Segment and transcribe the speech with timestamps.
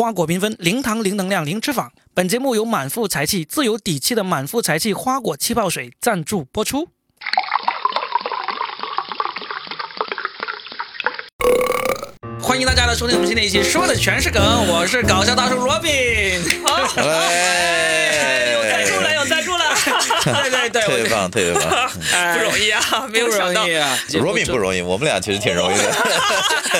[0.00, 1.86] 花果缤纷，零糖零能量零脂肪。
[2.14, 6.88] 本节目由满腹才气、自有底气的满腹才气花果气泡水赞助播出。
[12.40, 15.90] 欢迎大家来收听我们今天一期，说的全是梗，我是搞笑大叔罗宾。
[15.92, 16.62] 有
[18.64, 19.64] 赞助了，有赞助了，
[20.24, 21.62] 对对对，特别棒，特别棒。
[22.32, 22.80] 不容易啊，
[23.12, 23.98] 没有不想到容易，啊。
[24.14, 25.94] 罗宾不容易，我们俩其实挺容易的。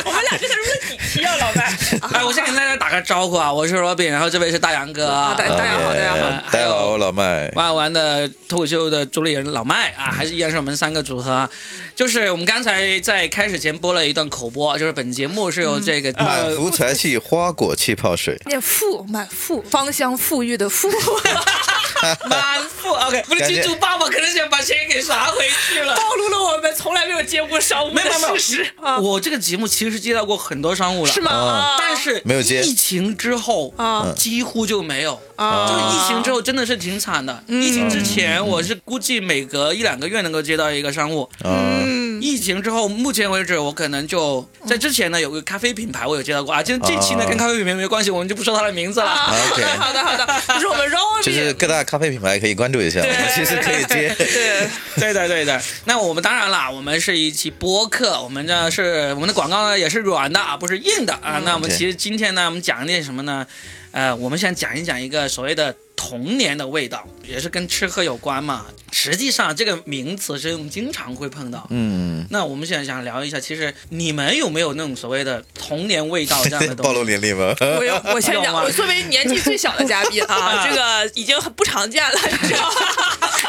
[0.07, 0.63] 我们俩这个录
[1.11, 1.73] 了几期啊，老白？
[2.13, 6.19] 哎，我先跟大家打个招呼啊，我是罗宾，然后这位是大杨哥啊，大大家好，大家好。
[6.53, 7.51] 大家好，我老麦。
[7.55, 11.51] 万玩的脱口秀的主理人老麦啊，还是依然是我们三个组合啊。
[11.97, 20.89] 就是我们刚才在开始前播了一段口播，就是本节目是由这个、满福才气花果气泡水，念富满富，芳香馥郁的富，
[22.29, 25.95] 满腹 OK，不是金主爸爸可能想把钱给刷回去了。
[25.95, 28.65] 暴露了我们从来没有接过商务的没有没有事。
[28.65, 31.31] 实 啊，我这个节目其实是接到过很多商务了，是吗？
[31.31, 31.77] 啊。
[31.79, 34.13] 但是没有接疫情之后啊。
[34.17, 35.21] 几乎就没有。
[35.37, 35.67] 啊。
[35.69, 37.43] 就是疫情之后真的是挺惨的。
[37.49, 49.07] 疫情之前我是估计每隔一两个月能够接到一个商务，嗯，疫情之后，目前为止我可能就在之前呢有个咖啡品牌我有接到过啊，就这期呢啊跟咖啡品牌没关系，我们就不说它的名字了。
[49.07, 54.15] 啊，好 OK 的好的好的，就 是我们 Robin，就是各大咖啡品牌可以关注一下，我们其实可以接。
[54.17, 61.41] 对，对的对的，那我们当然啦，我们是一期播客，我们呢是我们的广告呢也是软的啊，不是硬的啊。
[61.45, 63.47] 那我们其实今天呢，我们讲一点什么呢？
[63.93, 68.65] 呃，我们想讲一讲一个所谓的童年的味道，也是跟吃喝有关嘛。
[68.91, 71.67] 实际上这个名词是我们经常会碰到。
[71.69, 76.93] 嗯，那我们现在想聊一下，其实你们有没有那种所谓的童年味道这样的东西 暴？
[76.95, 77.55] 露年龄吗？
[77.61, 82.77] 我有，我先讲， 我作为年纪最小的嘉宾 啊，这个已经很不常见了，你知道吗？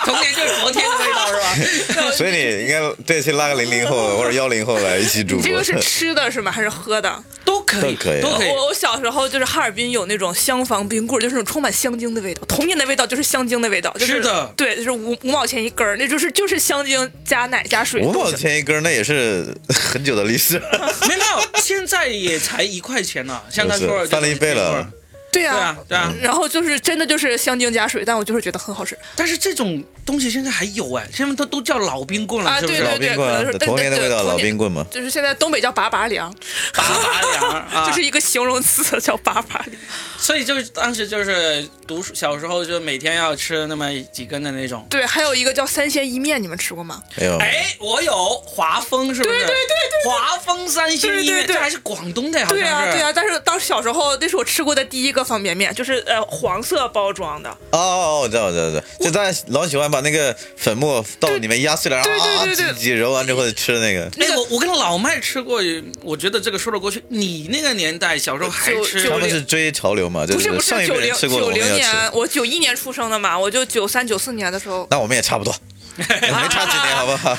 [0.04, 2.12] 童年就是昨天的味道是吧？
[2.12, 5.44] 所以你应该这期拉个零零后或者幺零后来一起主播。
[5.44, 6.52] 这个是吃的是吗？
[6.52, 7.24] 还是喝的？
[7.44, 8.50] 都可以，都可以都可以。
[8.50, 18.02] 我我小时候就是哈尔滨有那种香坊冰棍，就是那种充满香精的味道，童年的味道就是香精的味道，就是是的对，就是五五毛钱一根儿，那就是就是香精加奶加水。
[18.02, 20.60] 五毛钱一根儿，那也是很久的历史。
[21.08, 24.88] 没有，现在也才一块钱呢， 像他说翻了一倍了。
[25.32, 26.14] 对啊对啊，对啊。
[26.21, 32.60] 然后就是真的就是香精加水，但我就是觉得很好吃但是这种东西现在还有哎，现在都都叫老冰棍了，啊！
[32.60, 32.80] 是不是？
[32.82, 34.86] 对对对，老冰棍可能是童年的味道，老冰棍，嘛。
[34.92, 36.34] 就是现在东北叫拔拔凉，
[36.73, 39.78] 拔拔凉啊， 就是一个形容词叫拔拔凉。
[40.17, 44.86] 所以就是当时就是读书小时候就每天要吃那么几根的那种。
[44.90, 47.02] 对，还有一个叫三鲜意面，你们吃过吗？
[47.16, 48.14] 没有，哎，我有
[48.45, 49.30] 华丰，是不是？
[49.30, 49.56] 对对对
[50.04, 52.61] 对，华丰三鲜意面，对对对这还是广东的，好像是。
[52.61, 57.50] 对啊，对啊，但是当时小时候那是我吃过的第一个方便面，就是呃黄色包装的。
[57.72, 64.10] 哦哦，我知道，我知道，我知道，就大家老喜欢把那个粉末到里面压碎了，然后啊对对对对挤挤揉完之后吃那个。
[64.20, 65.62] 哎，我我跟老麦吃过，
[66.02, 67.04] 我觉得这个说得过去。
[67.10, 71.73] 你那个年代小时候还吃他们是追潮流嘛，就不是不是上一辈九零人吃过的，九零。
[71.76, 75.56] 年，我九一年出生的嘛，我就九三九四年的时候，那我们也差不多，
[75.95, 76.06] 没
[76.50, 77.38] 差几年，好不好？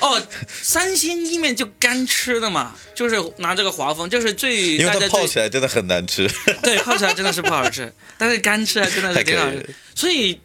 [0.00, 0.22] 哦，
[0.62, 6.28] 三鲜意面就干吃的嘛，就是拿这个华丰，就是最因为它泡起来真的很难吃。
[6.62, 9.74] 对泡起来真的是不好吃，但是干吃还真的是挺好吃还可以。
[9.94, 10.40] 所以，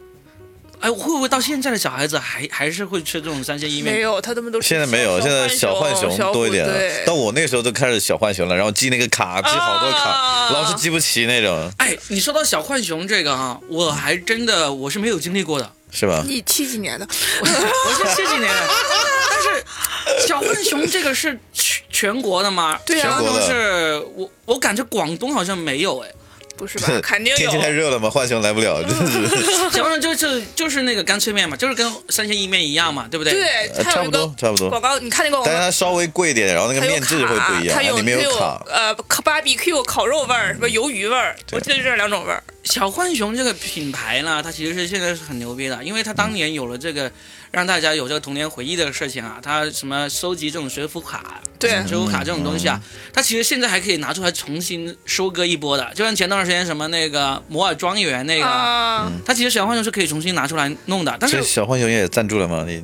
[0.83, 3.95] 哎，会不会到现在的小孩子还还是会吃这种三鲜意面？
[3.95, 7.05] 没有，他们都是现在没有，现在小浣熊多一点虎对。
[7.05, 16.21] 到我那个时候都开始小浣熊了，然后记那个卡，记好多卡，啊老是记不齐那种，哎，你说到小浣熊这个啊，我还真的我是没有经历过的，是吧？
[16.27, 17.07] 你七几年的？
[17.39, 17.53] 我是
[18.13, 18.67] 七几年的，
[19.29, 22.77] 但是小浣熊这个是全全国的吗？
[22.85, 26.11] 对啊全国是我我感觉广东好像没有哎，
[26.55, 26.87] 不是吧？
[27.01, 27.69] 肯定有天气太。
[27.69, 28.91] 热了嘛，浣熊来不了，真
[29.27, 29.45] 是。
[29.71, 33.33] 小浣熊就是就是那个干脆面嘛，就是跟三鲜意面一样嘛，对不对？
[33.33, 35.63] 对，呃差不多差不多广告，你看那个广告但是。
[35.63, 38.63] 它稍微贵一点，然后那个面质会不一样，它有里面它有卡。
[38.69, 38.93] 呃
[39.23, 42.43] 芭比 Q 烤肉味儿，什么鱿鱼味儿，我记得就这两种味儿。
[42.65, 47.11] 小浣熊这个品牌呢，它其实是现在是很牛逼的，因为它当年有了这个
[47.51, 52.79] 让大家有这个童年回忆的事情啊，它什么收集这种学府卡、对植物卡这种东西啊，
[53.13, 58.45] 它其实现在还可以拿出来重新收割一波的，就像前段时间什么那个摩尔庄园那个。
[58.45, 62.65] 啊，它其实小浣熊是可以重新拿出来弄的，但是小浣熊也赞助了吗？
[62.67, 62.83] 你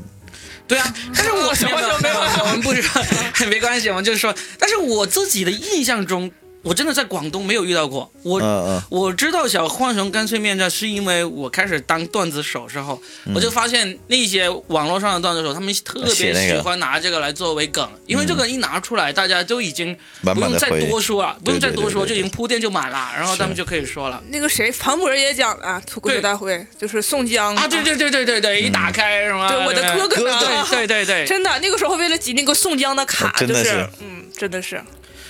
[0.67, 3.01] 对啊，但是我什么时候没有我们不知道，
[3.49, 8.11] 没关系，我们就是说，但是我自己的印象中，我真的在广东没有遇到过。
[8.23, 24.21] 我、我知道小浣熊干脆面这是因为我开始当段子手之后，嗯我就发现那些网络上的段子手，他们特别喜欢拿这个来作为梗，因为这个一拿出来，大家都已经不用再多说了，不用再多说，就已经铺垫就满了，然后他们就可以说了。
[24.29, 33.89] 那个谁，庞博也讲了脱口秀大会，就是宋江啊，对对对对对对，一打开什么，对我的哥哥呢对对对对， 真的，那个时候为了集那个宋江的卡，真的就是。
[34.01, 34.81] 嗯，真的是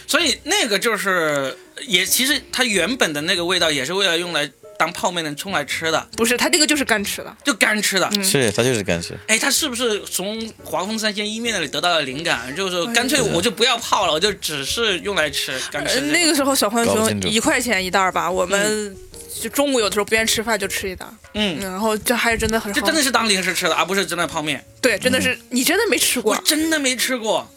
[0.09, 7.37] 所以那个就是也其实它原本的那个味道也是为了用来当泡面的冲来吃的，不是，它这个就是干吃的。
[7.43, 8.09] 就干吃的。
[8.23, 9.15] 是它就是干吃。
[9.27, 12.55] 哎，他是不是从华丰三鲜意面那里得到了灵感？
[12.55, 16.01] 就是干脆我就不要泡了，我就只是用来吃干吃。
[16.01, 18.97] 那个时候小浣熊一块钱一袋儿吧，我们
[19.39, 22.79] 就中午有的时候不愿意吃饭就吃一袋儿，嗯，然后这还是真的很好。
[22.79, 24.65] 这真的是当零食吃的，而不是真的泡面。
[24.81, 26.41] 对，真的是你真的没吃过我。
[26.43, 27.47] 真的没吃过，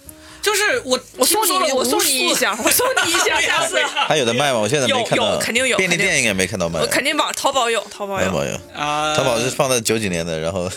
[0.43, 3.79] 就是我我送你，我送你一箱，我送你一箱，下次
[4.09, 4.59] 还有的卖吗？
[4.59, 6.87] 我现在没有看到，有肯定有便利店应该没看到卖我。
[6.89, 10.65] 肯定网淘宝有，淘宝有，淘宝有，啊，淘宝是放在九几年的，然后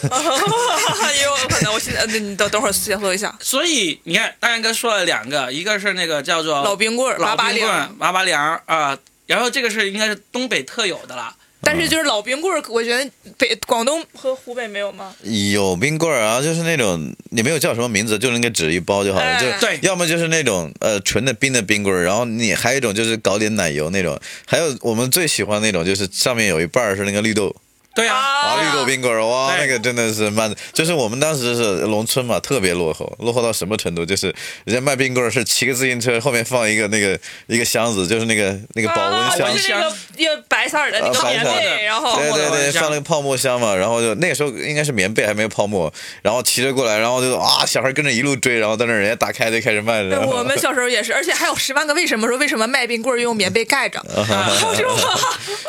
[1.18, 1.74] 也有可能。
[1.74, 11.34] 我现在，那你等等会儿先说一下所以你看，大杨哥说了两个，一个是那个叫做老冰棍儿、老八八零，冰棍儿、八八凉啊，然后这个是应该是东北特有的啦。
[11.66, 15.14] 但是就是老冰棍儿，我觉得北广东和湖北没有吗？
[15.52, 19.42] 有冰棍儿啊，就是那种你没有叫什么名字，就那个纸一包就好了，哎。
[19.42, 19.80] 就对。
[19.82, 27.56] 要么就是那种呃纯的冰的冰棍儿，然后你还有一种就是搞点奶油那种，还有我们最喜欢那种就是上面有一半儿是那个绿豆。
[27.96, 34.06] 对啊，啊，绿豆冰棍儿，哇，那个真的是慢，就是我们当时是农村嘛，特别落后，落后到什么程度？
[34.06, 34.28] 就是
[34.66, 50.20] 人家卖冰棍儿是骑个自行车，后面放一个那个一个箱子，就是那个那个保温啊箱，就是那个一个白色的那个棉被，然后对对对，放那个泡沫箱嘛，然后就那个时候应该是棉被还没有泡沫，然后骑着过来，然后就啊，小孩跟着一路追，然后在那儿人家打开就开始卖了。
[50.28, 54.04] 我们小时候也是，而且还有十万个为什么说为什么卖冰棍儿用棉被盖着？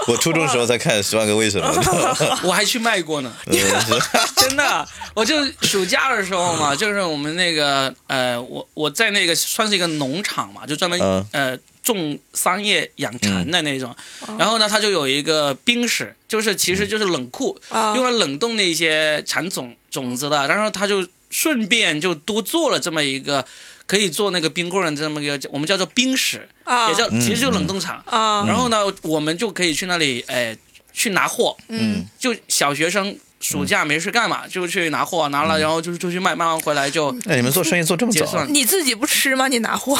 [0.08, 1.66] 我初中时候才看《十万个为什么》
[2.44, 3.32] 我还去卖过呢，
[4.36, 4.88] 真的。
[5.14, 11.26] 我就暑假的时候嘛，就是我们那个呃，我我在那个算是一个农场嘛，就专门、嗯。
[11.32, 13.94] 呃种桑叶养蚕的那种。
[14.36, 20.48] 然后呢，它就有一个冰室，就是其实就是冷库，啊用来冷冻那些蚕种种子的。
[20.48, 23.46] 然后他就顺便就多做了这么一个
[23.86, 28.02] 可以做那个冰棍儿的这么一个，我们叫做冰室，啊也叫其实就冷冻厂。
[28.06, 30.58] 啊然后呢，我们就可以去那里，哎，
[30.96, 31.54] 去拿货。
[31.68, 38.24] 嗯，就小学生暑假没事干嘛，就去拿货，拿了然后就就去卖，卖完回来就那你们做生意做这么早啊？
[38.24, 38.54] 结算。
[38.54, 39.46] 你自己不吃吗？
[39.46, 39.94] 你拿货，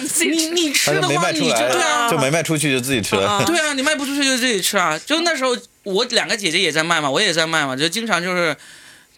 [0.00, 0.92] 你 自己你吃。
[0.92, 3.44] 你吃的话，你就卖出来，对啊，就没卖出去就自己吃了啊。
[3.44, 4.96] 对啊，你卖不出去就自己吃啊。
[5.04, 8.56] 就那时候我两个姐姐也在卖嘛，我也在卖嘛，就经常就是。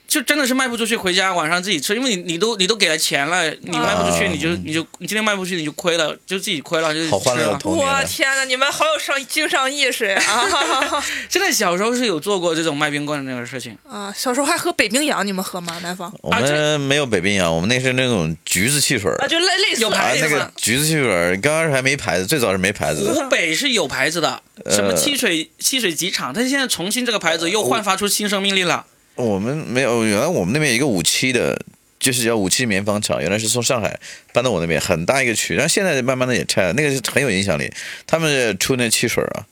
[0.09, 7.53] 就真的是卖不出去，回家晚上自己吃，因为你你都你都给了钱了，你卖不出去，啊你就你就你今天卖不出去你就亏了，就自己亏了，就好欢乐的吃了。
[7.53, 8.03] 我童年啊！
[8.03, 10.19] 天哪，你们好有商经商意识呀！
[10.27, 15.79] 啊现在小时候是有做过这种卖冰棍的那个事情，啊，小时候还喝北冰洋，你们喝吗？
[15.83, 23.13] 南方我们没有北冰洋，我们那是那种橘子汽水啊，就类类似有牌啊，子那个橘子汽水刚开始还没牌子，最早是没牌子的。
[23.13, 28.87] 湖北是有牌子的，什么汽水汽水机场，但是现在重庆这个牌子又焕发出新生命力了。
[29.19, 31.61] 我们没有，原来我们那边一个五七的，
[31.99, 33.99] 就是叫五七棉纺厂，原来是从上海
[34.33, 37.71] 搬到我那边，很大一个区，然后现在慢慢的也拆了，那个是很有影响力。
[38.07, 39.45] 他们出那汽水啊，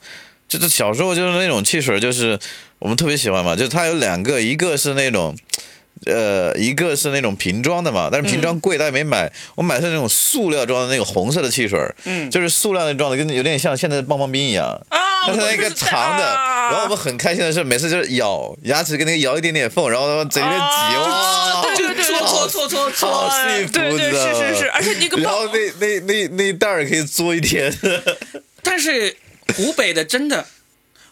[0.49, 2.39] 就是小时候就是那种汽水，就是
[2.79, 5.37] 我们特别喜欢嘛，就是它有两个，一个是那种。
[6.05, 9.33] 呃，一个是那种瓶装的嘛，但是瓶装贵，但也没买。
[9.55, 14.67] 我买的是那种塑料装的那个红色的汽水，嗯就是塑料的装的，跟有点像现在的棒棒冰一样。
[14.91, 27.73] 啊，但是那个长的，啊然后我们很开心的是，每次就是咬牙齿跟那个咬一点点缝，然后嘴里面挤，啊哇，对对对对搓搓搓搓好搓，对对是是是，而且那个然后那那那那一袋儿可以嘬一天，
[28.63, 29.17] 但是
[29.57, 30.47] 湖北的真的。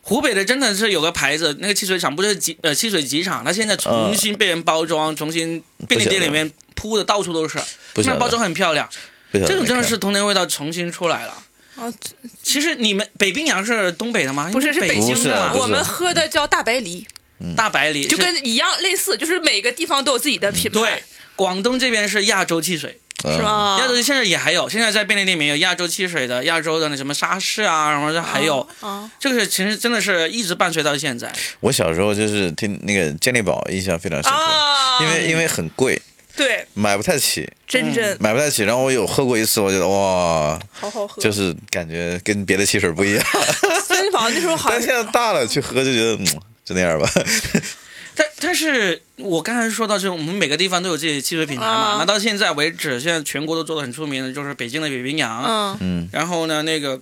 [0.06, 7.58] 湖北的真的是有个牌子，那个汽水厂不是集呃汽水集厂，它现在重新被人包装，重新便利店里面铺的到处都是，
[8.05, 8.87] 那包装很漂亮，
[9.32, 11.43] 这种真的是童年味道重新出来了。
[11.77, 11.91] 啊，
[12.43, 14.51] 其实你们北冰洋是东北的吗？
[14.53, 15.53] 不是是北北京的。
[15.55, 17.06] 我们喝的叫大白梨，
[17.56, 21.03] 大白梨，就跟一样类似，就是每个地方都有自己的品牌，对，
[21.34, 23.01] 广东这边是亚洲汽水，嗯
[23.33, 23.43] 是？
[23.43, 23.77] 吗？
[23.81, 31.33] 亚洲现在也还有，现在在便利店里面有亚洲汽水的，亚洲的那什么沙士啊，什么的还有，啊，这个是其实真的是一直伴随到现在。
[31.61, 36.01] 我小时候就是听那个健力宝，印象非常深刻，啊，因为因为很贵，
[36.37, 38.65] 对买不太起，真真买不太起。
[38.65, 43.25] 然后我有喝过一次，我觉得哇，好好喝，就是感觉跟别的汽水不一样。
[43.89, 46.27] 健力宝那时候好 但像现在大了去喝就觉得，嗯，
[46.65, 47.09] 就那样吧。
[48.44, 51.72] 但但是我刚才说到，就是我们每个地方都有自己的汽水品牌嘛。
[51.72, 55.43] 啊那到现在为止，现在全国都做的很出名的，就是北京的北冰洋。
[55.43, 57.01] 嗯嗯然后呢，那个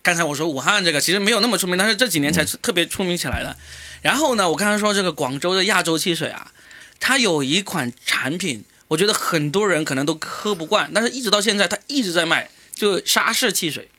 [0.00, 3.54] 刚才我说武汉这个其实没有那么出名，但是这几年才特别出名起来的。
[4.00, 6.50] 然后呢，我刚才说这个广州的亚洲汽水啊，
[6.98, 13.90] 它有一款产品，我觉得很多人可能都喝不惯，但是一直到现在它一直在卖，就沙士汽水。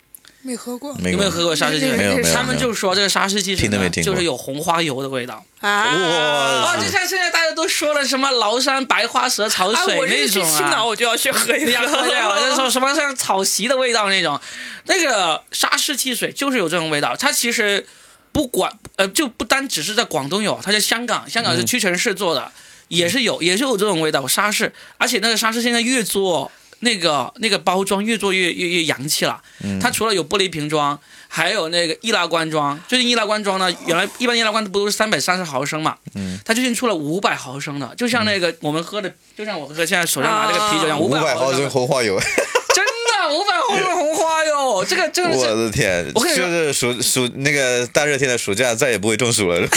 [0.43, 1.97] 没喝过没有没有喝过沙士汽水？
[1.97, 5.43] 没有没有他们就说这个沙士汽水呢，听都没听就是有红花油的味道。
[5.61, 12.55] 哇就像现在大家都说了什么崂山白花蛇草啊，水那种啊青岛，我就要去喝一你要喝呀， 就。
[12.55, 14.39] 说什么像草席的味道那种，
[14.85, 17.15] 那个沙士汽水就是有这种味道。
[17.15, 17.85] 它其实
[18.31, 22.51] 不管呃，就不单只是在广东有，它在香港，香港是屈臣氏做的，
[22.87, 24.73] 也是有，也是有这种味道沙士。
[24.97, 29.41] 而且那个沙士现在越做那个那个包装越做越越越洋气了。
[29.81, 32.79] 它除了有玻璃瓶装，还有那个易拉罐装。
[32.87, 35.95] 最近易拉罐装呢，原来一般易拉罐不都是三百三十毫升嘛？
[36.15, 45.45] 嗯，它最近出了五百毫升的，就像那个我们喝的，就像我喝现在手上拿这个啤酒一样，啊五百百毫升红花油，真的五百毫升红花油，这个真的我。
[45.55, 46.11] 的天！
[46.15, 49.67] 我跟你说就是暑暑那个大热天的暑假再也不会中暑了。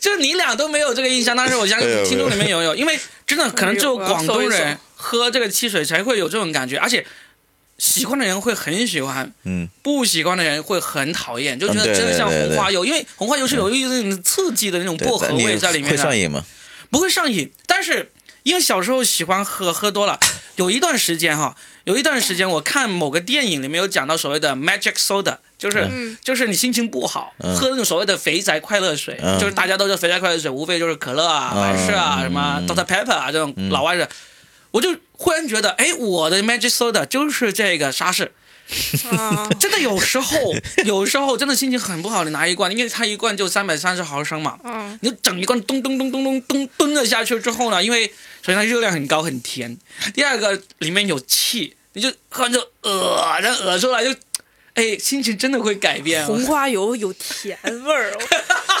[0.00, 7.04] 就是你俩都没有这个印象，但是我相信听众里面有有，因为真的可能只有广东人喝这个汽水才会有这种感觉，而且
[7.76, 16.42] 喜欢的人会很喜欢，嗯，不喜欢的人会很讨厌，就觉得真的像红花油，因为红花油是有一种刺激的那种薄荷味在里面的，会上瘾吗？
[16.90, 18.10] 不会上瘾，但是
[18.44, 20.18] 因为小时候喜欢喝，喝多了，
[20.56, 26.16] 有一段时间哈，有一段时间我看某个电影里面有讲到所谓的 magic soda，就是、嗯。
[26.22, 27.54] 就是你心情不好，嗯。
[27.56, 29.38] 喝那种所谓的肥宅快乐水，嗯。
[29.38, 32.68] 就是大家都是肥宅快乐水，无非就是可乐啊、嗯百事啊、嗯什么嗯。
[32.68, 32.84] Dr.
[32.86, 34.08] Pepper 啊这种老外的，
[34.74, 38.32] 我就忽然觉得，哎，我的 magic soda 就是这个沙士。
[39.12, 39.48] 啊。
[39.60, 40.36] 真的有时候，
[40.84, 44.98] 有时候真的心情很不好，你拿一罐，因为它一罐就三百三十毫升嘛，嗯。
[45.00, 48.08] 你就整一罐咚咚咚咚咚咚蹲了下去之后呢，因为
[48.42, 49.78] 首先它热量很高很甜，
[50.12, 54.10] 第二个里面有气，你就喝完就呃，然后呃出来就，
[54.74, 56.24] 哎，心情真的会改变。
[56.26, 58.12] 红花油有甜味儿，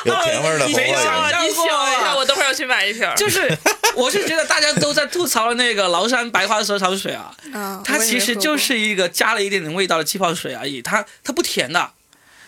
[0.04, 1.38] 有甜味儿的红没想花油。
[1.48, 3.08] 你想一下，啊我等会儿要去买一瓶。
[3.16, 3.56] 就是，
[3.94, 11.92] 我是觉得大家都在吐槽那个崂山白花蛇草水啊，啊，它其实就是一个加了一点点味道的气泡水而已，它它不甜的，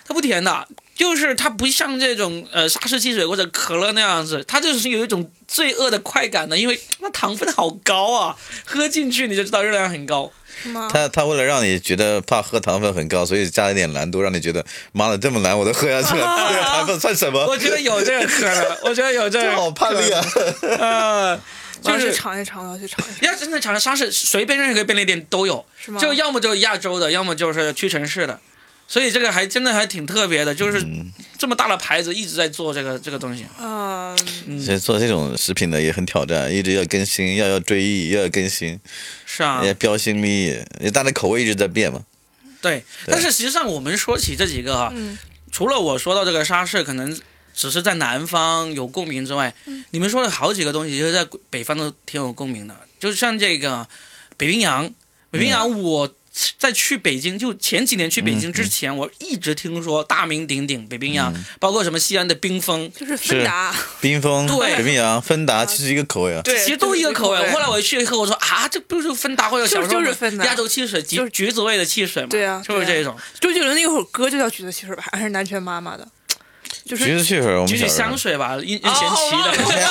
[0.08, 10.32] 它不甜的，就是它不像这种呃沙士汽水或者可乐那样子，它就是有一种罪恶的快感的，因为那糖分好高啊，喝进去你就知道热量很高。
[10.62, 10.88] 是吗？
[10.92, 17.46] 他他为了让你觉得怕喝糖分很高，所以加了一点难度，让你觉得妈的这么难我都喝下去了， 这个糖分算什么？
[17.46, 21.38] 我觉得有这个可能，我觉得有这个，好叛逆啊！
[21.82, 23.28] 就是尝一尝，我要去尝一尝。
[23.30, 28.40] 要真的尝尝沙市，随便任何一个便利店都有，是吗就要么就是亚洲的，要么就是屈臣氏的，
[28.88, 31.12] 所以这个还真的还挺特别的，就是嗯。
[31.38, 33.44] 这么大的牌子一直在做这个这个东西。
[33.60, 34.16] 嗯，
[34.58, 38.80] 其实做这种食品的也很挑战，一直要更新，要要追忆，要要更新，
[39.26, 40.46] 是啊，要标新立异，
[40.78, 42.02] 因为大家口味一直在变嘛。
[42.62, 45.18] 对，但是实际上我们说起这几个哈，嗯。
[45.52, 47.14] 除了我说到这个沙士可能
[47.54, 49.84] 只是在南方有共鸣之外，嗯。
[49.90, 53.86] 你们说的好几个东西，就是在北方都挺有共鸣的，就像这个
[54.38, 54.90] 北冰洋，
[55.30, 56.14] 北冰洋我。
[56.58, 64.76] 在去北京，就前几年去北京之前，我一直听说大名鼎鼎北冰洋，包括什么西安的冰峰，就是芬达，冰峰、对。
[64.76, 66.42] 北冰洋、芬达其实一个口味啊。
[66.42, 67.50] 对，其实都一个口味。
[67.50, 70.44] 后来我去喝，我说啊，这不是芬达或者小时候就是芬达。
[70.44, 73.16] 亚洲汽水，橘就是橘子味的汽水嘛，对啊就是这种。
[73.40, 76.06] 周杰伦那首歌就叫《橘子汽水》吧，还是南拳妈妈的，
[76.84, 79.88] 就是橘子汽水，我们橘子香水吧，任任贤哦齐的。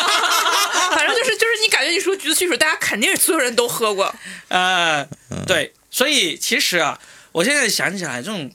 [0.91, 4.13] 反正就是就是你感觉你说橘子汽水，大家肯定所有人都喝过。
[4.47, 5.05] 呃，
[5.45, 6.99] 对，所以其实啊，
[7.31, 8.51] 我现在想起来，这种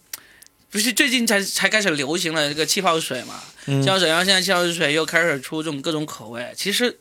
[0.70, 6.52] 不是最近才才开始流行了这个气泡水嘛，气泡水，然后现在气泡水又开始出这种各种口味。
[6.54, 6.98] 其实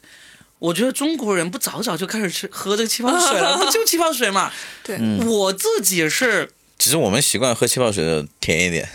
[0.60, 4.50] 我觉得中国人不早早就开始吃喝这个气泡水了， 不就气泡水嘛？
[4.82, 8.88] 对，我自己是，其实我们习惯喝气泡水的甜一点，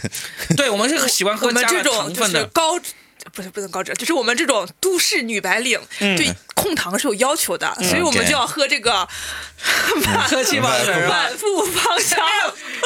[0.56, 2.46] 对我们是喜欢喝加糖分的。
[2.46, 2.80] 高。
[3.34, 9.06] 不是不能高脂，就是我们这种都市女白领、嗯对控糖是有要求的，所以我们就要喝这个
[10.26, 11.08] 喝气泡水是吧？
[11.08, 12.18] 满腹芳香。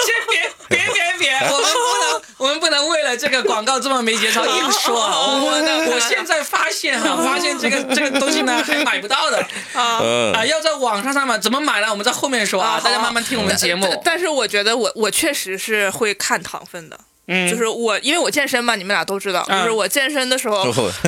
[0.05, 5.45] 先别别别别，我们不能，我们不能为了这个广告这么没节操硬说我！
[5.45, 9.39] 我我现在发现啊，发现这个这个东西呢还买不到的
[9.75, 11.89] 啊呃啊，要在网上上买，怎么买呢？
[11.91, 14.01] 我们在后面说啊，大家慢慢听我们节目。
[14.05, 16.99] 但是我觉得我我确实是会看糖分的，
[17.31, 20.65] 嗯，就是我因为我健身嘛，你们俩都知道，嗯就是我健身的时候。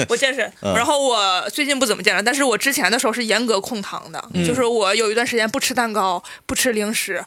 [0.09, 7.25] 我健身， 嗯然后我最近不怎么健身，但是我之前的时候是严格控糖的，嗯就是我有一段时间不吃蛋糕，不吃零食，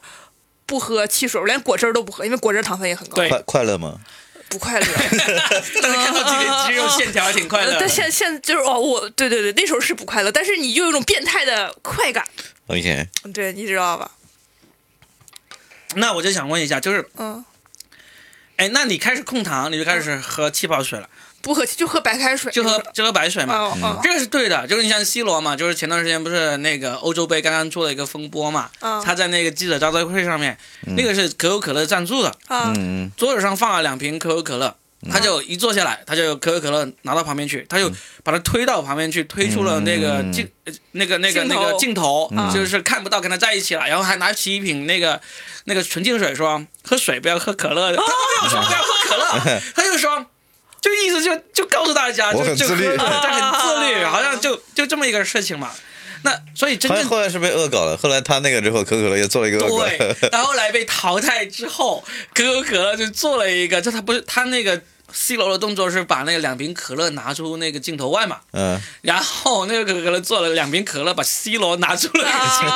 [0.64, 3.98] 不喝汽水，我连果汁都不喝，因为果汁糖分也很高，对快快乐吗？
[4.48, 4.86] 不快乐。
[4.86, 12.24] 但是看到自己的肌肉线条还挺快乐但现现就是哦，我对对对，那时候是不快乐，但是你又有一种变态的快感
[12.68, 14.12] ，OK，对，你知道吧？
[15.96, 17.44] 那我就想问一下，就是嗯，
[18.56, 21.08] 哎，那你开始控糖，你就开始喝气泡水了。
[21.42, 23.54] 不喝就喝白开水，就喝就喝白水嘛。
[23.54, 30.56] 哦哦这个是对的，就是你像 C 罗嘛，就是前段时间不是那个欧洲杯刚刚出了一个风波嘛，嗯他在那个记者招待会上面，
[30.96, 34.74] 那个是可口可乐赞助的，啊，嗯桌子上放了两瓶可口可乐，
[35.10, 37.90] 他就一坐下来，他就可口可乐拿到旁边去，他就
[38.22, 45.20] 把它推到旁边去，推出了那个嗯镜、呃那个那个那个镜头，嗯就是看不到跟他在一起了，然后还拿起一瓶那个
[45.64, 50.26] 那个纯净水说喝水不要喝可乐，他没有说不要喝可乐， 他就说。
[50.80, 55.70] 就意思就就告诉大家，就就我很自律他很自律， 啊好像就就这么一个事情嘛。
[56.24, 59.86] 那所以真正后来是被恶搞了，后来他那个之后，可口可乐又做了一个恶搞。
[59.86, 64.78] 对， 然后来被淘汰之后，可口可乐就做了一个，就他不是他那个
[65.14, 72.74] C 罗的动作是把那个两瓶可乐拿出那个镜头外嘛，嗯，然后那个可可乐做了两瓶可乐，把 C 罗拿出了那个镜头！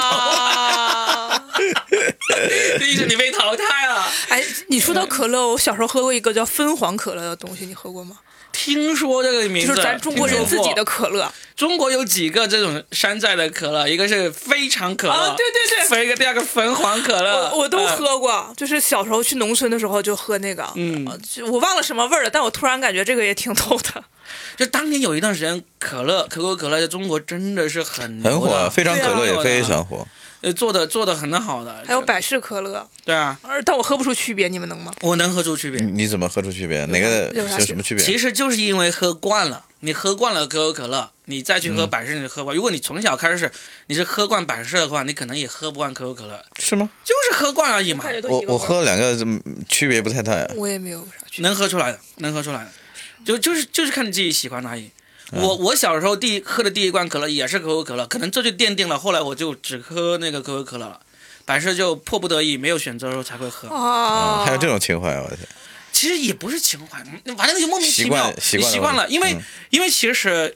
[2.87, 4.07] 意思你被淘汰了。
[4.28, 8.18] 哎，你说到可乐，我小时候喝过一个叫分黄可乐的东西，你喝过吗？
[8.59, 11.33] 听说这个名字，就是咱中国人自己的可乐。
[11.55, 15.88] 中国有几个这种山寨的可乐，一个是非常可乐，啊，对对对。
[15.88, 21.07] 分一个第二个粉黄可乐，我我都呃喝过，就是小时候去农村的时候就喝那个，嗯。
[21.53, 24.03] 我忘了什么味儿了，但我突然感觉这个也挺逗的。
[24.57, 30.05] 就当年有一段时间，可乐可口可乐在中国真的是很很火，非常可乐也非常火。
[30.40, 34.95] 呃，做的做的很好的，还有百事可乐，对啊，而但我喝不出区别，你们能吗？
[35.00, 36.85] 我能喝出区别，你你怎么喝出区别？
[36.87, 38.04] 哪个有什么区别？
[38.04, 42.54] 其实就是因为喝惯了，你喝惯了可口可乐，你再去喝百事，你就喝惯。
[42.54, 43.50] 如果你从小开始
[43.87, 46.88] 你是喝惯百事的话，你可能也喝不惯可口可乐，是吗？
[47.04, 50.47] 就是喝惯而已嘛，我我喝两个嗯区别不太大。
[50.54, 51.49] 我也没有啥区别。
[51.49, 52.71] 能喝出来的，能喝出来的，
[53.25, 54.88] 就就是就是看你自己喜欢而已。
[55.32, 61.00] 我我小时候第一喝的第一罐可乐也是可口可乐，可能这就奠定了后来我就只喝那个可口可乐了。
[61.44, 65.49] 百事就迫不得已没有选择的时候才会喝，啊，还有这种情怀，我的天！
[65.90, 67.02] 其实也不是情怀，
[67.37, 69.42] 反正就莫名其习妙惯，习惯了你习惯了，因为、嗯。
[69.70, 70.54] 因为其实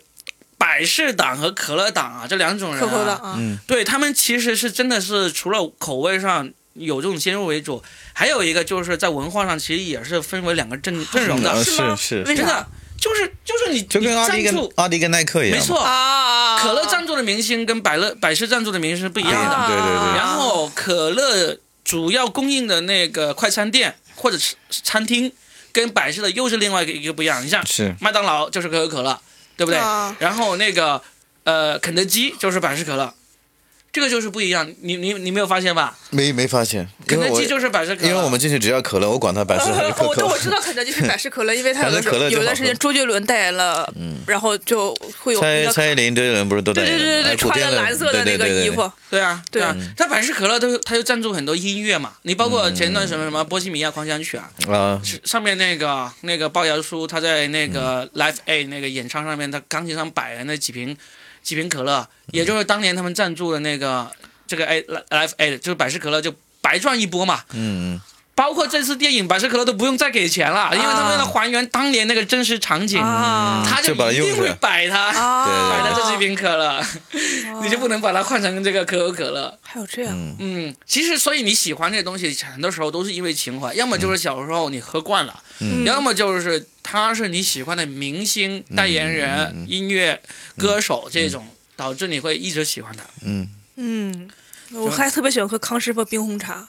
[0.58, 12.22] 百事党和可乐党啊这两种人、对他们其实是真的是除了口味上有这种先入为主，还有一个就是在文化上其实也是分为两个阵阵容的，嗯是吗是。
[12.22, 12.66] 是为啥真的
[12.98, 15.58] 就是就是你就跟阿迪跟你赞助阿迪跟耐克一样。
[15.58, 25.32] 没错，啊，可乐赞助的明星跟百乐百事赞助的明星是不一样的，啊对对对然后可乐主要供应的那个快餐店或者是餐厅
[25.72, 27.94] 跟百事的又是另外一个一个不一样，你像是。
[28.00, 29.20] 麦当劳就是可口可乐，
[29.56, 29.78] 对不对？
[29.80, 30.14] 啊。
[30.20, 31.02] 然后那个
[31.44, 33.12] 呃肯德基就是百事可乐，
[33.92, 34.66] 这个就是不一样。
[34.80, 35.96] 你你你没有发现吧？
[36.10, 40.38] 没没发现，肯德基就是百事可乐，因为我们进去只要可乐，我管它百事还是可我对我口。
[40.38, 43.92] 知道肯德基是百事可乐，因为它有的时候有一段时间周杰伦代言了，
[44.26, 46.98] 然后就会有蔡蔡依林、周杰伦不是都代对言？
[46.98, 52.12] 对对对对，穿蓝色的那对对对对个衣服，对啊，对啊，它百事可乐都它就赞助很多音乐嘛。
[52.22, 60.96] 你包括前段什么什么《波西米亚狂想曲》啊，啊，上面那个那个龅牙叔他在那嗯个 Live A 那个演唱上面，他钢琴上摆的那几瓶
[61.42, 64.10] 几瓶可乐，也就是当年他们赞助的那个
[64.46, 67.42] 这个 A Life A 就是百事可乐就白赚一波嘛。
[67.52, 68.00] 嗯嗯，
[68.34, 73.62] 包括这次电影百事可乐都不用再给钱了，因为他们为了还原当年那个真实场景，啊。
[73.68, 75.10] 他就一定会摆它。
[75.12, 76.84] 啊，摆在这几瓶可乐，
[77.62, 79.58] 你就不能把它换成这个可口可乐。
[79.62, 85.84] 还有这样，嗯，其实所以你喜欢这个东西，很多时候都是因为情怀，要么就是小时候你喝惯了，嗯。
[85.84, 90.20] 要么就是他是你喜欢的明星、代言人、音乐
[90.56, 93.02] 歌手这种，导致你会一直喜欢他。
[93.24, 94.30] 嗯，嗯，
[94.72, 96.68] 我还特别喜欢喝康师傅冰红茶，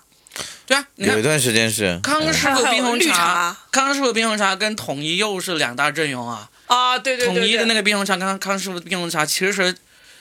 [0.73, 6.49] 对啊，你看有一段时间是康师傅冰红茶茶，康师傅冰红茶跟统一又是两大阵容啊。
[6.65, 9.75] 啊，对对对，统一的那个个冰红茶跟康师傅的冰红茶，其实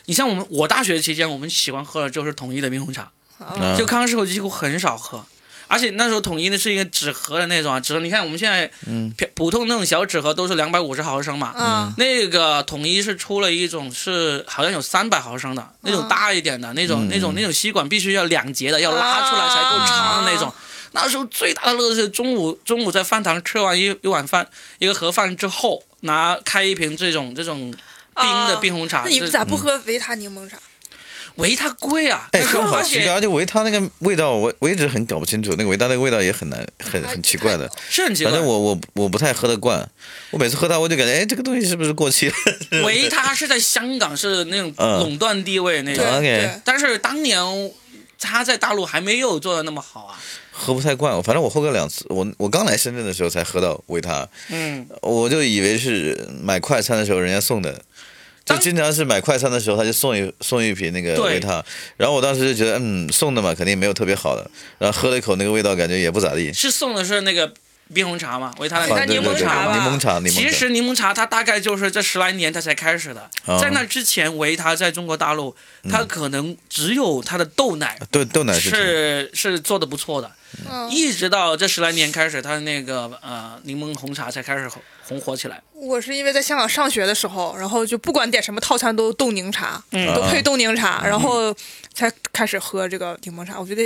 [0.05, 3.11] 你像我们我大学期间，我们喜欢喝的就是统一的冰红茶。
[3.39, 3.75] 啊。
[3.79, 5.25] 就康师傅几乎很少喝，
[5.73, 9.11] 而且那时候统一的是一个纸盒的那种啊，纸盒你看我们现在嗯。
[9.17, 11.95] 普普通那种小纸盒都是两百五十毫升嘛，嗯。
[11.97, 20.53] 那个统一是出了一种是好像有三百毫升的那种大一点的那种、嗯那种那种吸管必须要两节的，要拉出来才够长的那种。
[20.93, 24.47] 那时候最大的乐趣是中午中午在饭堂吃完一一碗饭
[24.79, 27.59] 一个盒饭之后，拿开一瓶这种这种
[28.15, 28.59] 冰的啊。
[28.61, 30.59] 冰红茶，那你这咋不喝维他柠檬茶？
[31.37, 37.71] 维他贵啊，哎，很好而且奇怪，而且维他那个味道，我我一直很搞不清楚，那个维他那个味道也很难，很很奇怪的。
[37.89, 38.49] 是很奇怪反正。
[38.49, 39.89] 我我我不太喝得惯，
[40.31, 42.35] 我每次喝它我就感觉，哎，这个东西是不是过期了？
[42.85, 47.41] 维他是在香港是那种嗯垄断地位那对种，OK 对，但是当年
[48.19, 50.19] 他在大陆还没有做的那么好啊。
[50.55, 52.05] 喝不太惯，反正我喝过两次。
[52.11, 57.83] 我我刚来深圳的时候才喝到维他，嗯，我就以为是买快餐的时候人家送的，
[58.53, 61.65] 就经常是买快餐的时候他就送一送一瓶那个维他，
[61.97, 67.53] 然后我当时就觉得嗯送的嘛肯定没有特别好的，然后喝了一口那个味道感觉也不咋地，是送的是那个
[67.93, 70.41] 冰红茶嘛，维他的维他啊对对对柠檬茶吧柠檬茶，柠檬茶。
[70.41, 75.55] 其实柠檬茶它大概就是这十来年它才开始的，哦在那之前维他在中国大陆，
[75.91, 80.31] 它可能只有它的豆奶对豆奶是是是做的不错的，
[80.71, 80.91] 嗯。
[80.91, 85.63] 一直到这十来年开始，它的那个呃柠檬红茶才开始红红火起来。
[85.75, 90.15] 我是因为在香港上学的时候，然后就不管点什么套餐都冻柠茶，嗯。
[90.15, 91.55] 都配冻柠茶，然后
[91.93, 93.59] 才开始喝这个柠檬茶。
[93.59, 93.85] 我觉得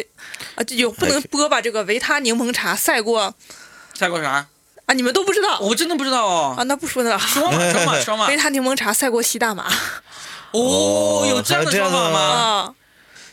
[0.54, 3.34] 啊，这有不能播吧这个维他柠檬茶赛过
[3.96, 4.46] 赛过啥？
[4.86, 4.92] 啊？
[4.94, 6.60] 你们都不知道我真的不知道哦啊？
[6.62, 6.64] 哦。
[6.64, 7.18] 那不说了。
[7.18, 8.36] 说嘛说嘛 说嘛维。
[8.36, 9.66] 他柠檬茶赛过吸大麻
[10.52, 12.20] 哦，有这样的说法吗？
[12.20, 12.74] 啊，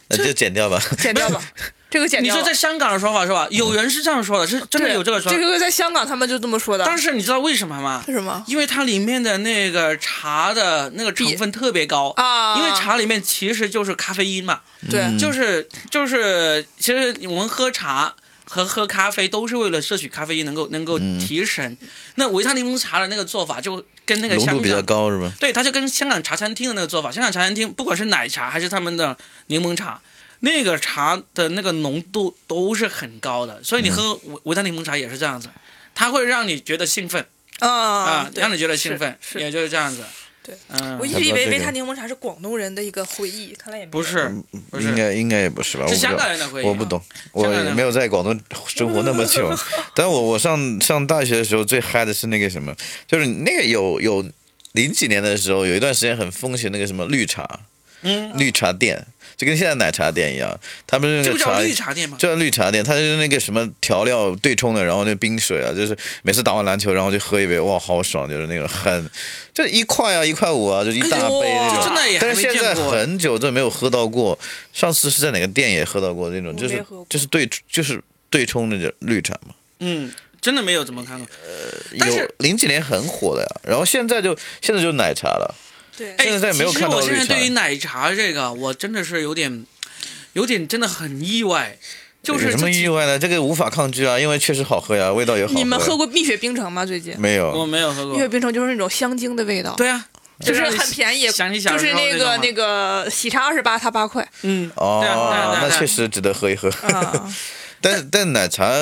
[0.08, 0.82] 那就剪掉吧。
[0.98, 1.40] 剪掉吧，
[1.92, 2.40] 这个剪掉了。
[2.40, 3.48] 你说在香港的说法是吧？
[3.52, 5.46] 有人是这样说的，是真的对有这个说法这。
[5.46, 6.84] 个在香港他们就这么说的。
[6.84, 8.04] 但是你知道为什么吗？
[8.08, 18.14] 为什么因为它里面的那个茶的那个成分特别高啊因为茶里面其实就是咖啡因嘛，对，嗯就是就是，其实我们喝茶
[18.54, 21.76] 和喝咖啡都是为了摄取咖啡因，能够能够提神。
[22.16, 25.34] 那维他柠檬茶的那个做法就跟那个香浓度比较，高是吧？
[25.40, 30.00] 对，它就跟香港茶餐厅的那个做法，香港茶餐厅不管是奶茶还是他们的柠檬茶。
[30.42, 35.50] 那个茶的那个浓度都是很高的，所以你喝维维他柠檬茶也是这样子，
[35.96, 37.26] 它会让你觉得兴奋
[37.60, 40.04] 啊啊，对让你觉得兴奋，也就是这样子。
[40.44, 44.30] 对，嗯我，一直以为维他柠檬茶是广东人的一个回忆，看来也不是，
[44.70, 45.86] 不是，应该应该也不是吧？
[45.88, 46.66] 我是香港人的回忆。
[46.66, 47.02] 我不懂，
[47.32, 49.58] 我没有在广东生活那么久。
[49.96, 52.76] 但我我上上大学的时候最嗨的是那个什么，
[53.08, 54.24] 就是那个有有
[54.74, 57.62] 零几年的时候有一段时间很风行那个什么绿茶，
[58.02, 62.18] 嗯，绿茶店，就跟现在奶茶店一样，他们是这不叫那个茶绿茶店吗？
[62.20, 69.10] 就叫绿茶店，它就是那个什么调料对冲的，然后那冰水啊，就是每次打完篮球，然后就喝一杯，哇，好爽，就是那个很，
[69.54, 71.84] 就一块啊，一块五啊，就一大杯那种。
[71.86, 74.38] 真的也还没但是现在很久都没有喝到过，
[74.72, 79.54] 上次是在哪个店也喝到过那种，就是就是对就是对冲那个绿茶嘛。
[79.80, 81.28] 嗯，真的没有怎么看过。
[81.46, 85.56] 呃有零几年很火的呀，然后现在就现在就奶茶了，
[85.98, 89.66] 对，哎，现在没有其实我现在对于奶茶这个，我真的是有点，
[90.34, 91.78] 有点真的很意外，
[92.22, 93.20] 就是有什么意外呢？
[93.20, 95.54] 这个无法抗拒啊，因为确实好喝呀，味道也好。
[95.54, 96.86] 你们喝过蜜雪冰城吗？
[96.86, 97.66] 最近没有我？
[97.66, 98.20] 没有喝过蜜。
[98.20, 100.06] 雪冰城就是那种香精的味道，对啊，
[100.40, 105.04] 就是很便宜，就是那个那个喜茶二十八，它八块嗯，哦
[105.62, 106.70] 那确实值得喝一喝。
[106.88, 107.30] 啊。
[107.82, 108.74] 但但奶茶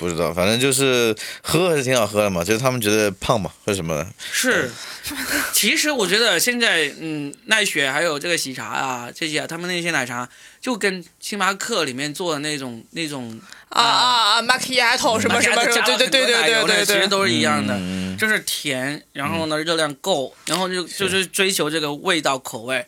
[0.00, 4.06] 不知道，反正就是喝还是挺好喝的嘛，就是他们觉得胖嘛，或者什么的。
[4.32, 4.70] 是。
[5.52, 10.26] 其实我觉得现在，嗯，奈雪还有这个喜茶啊，这些啊，他们那些奶茶
[10.60, 22.86] 就跟星巴克里面做的那种那种啊啊啊！macchiato 什么什么什么，对对对对对对对，其实都是一样的，嗯就是甜，然后呢热量够，然后就就是追求这个味道口味。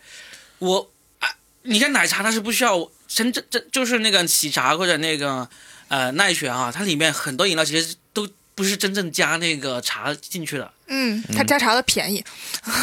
[0.58, 1.28] 我啊，
[1.62, 5.48] 你看奶茶它是不需要真正这就是那个喜茶或者那个
[5.92, 12.24] 呃奈雪啊，它里面很多饮料其实都不是真正加那个茶进去的，嗯，它加茶的便宜，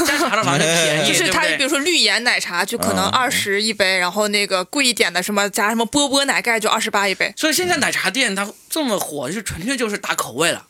[0.06, 7.34] 加茶的反而便宜， 就是它，比如说绿颜奶茶就可能嗯二十一杯，然后那个贵一点的什么加什么波波奶盖就二十八一杯。
[7.36, 10.68] 所以现在奶茶店它这么火，就纯粹就是打口味了。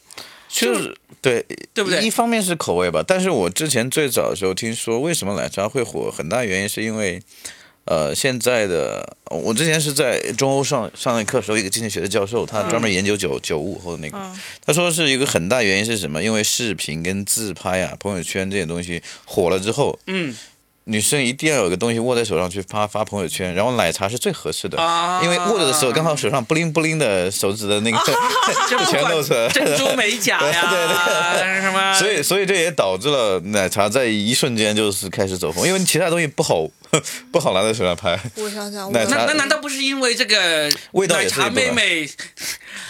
[0.48, 7.22] 就是对，对不对一方面是口味吧，但是我之前最早的时候听说，为什么奶茶会火，很大原因是因为，
[7.86, 14.40] 呃，现在的我之前是在中欧上上那课时候，一个经济学的教授，他专门研究九九五后的那个，嗯。
[14.64, 16.24] 他说是一个很大原因是什么？
[16.24, 20.36] 因为视频跟自拍啊、朋友圈这些东西火了之后，嗯
[20.90, 27.98] 女生一定要有个东西握在手上去发发朋友圈，然后奶茶是最合适的，啊，因为握着的时候刚好手上布灵布灵的手指的那个
[28.68, 30.88] 这不全露出来管珍珠美甲呀， 对
[31.44, 36.68] 对什么，所以，所以这也导致了奶茶在一瞬间就是开始走红，因为其他东西不好
[37.32, 38.20] 不好拿在手上拍。
[38.36, 42.10] 我想想，我奶茶那那难道不是因为这个味道 奶茶妹妹，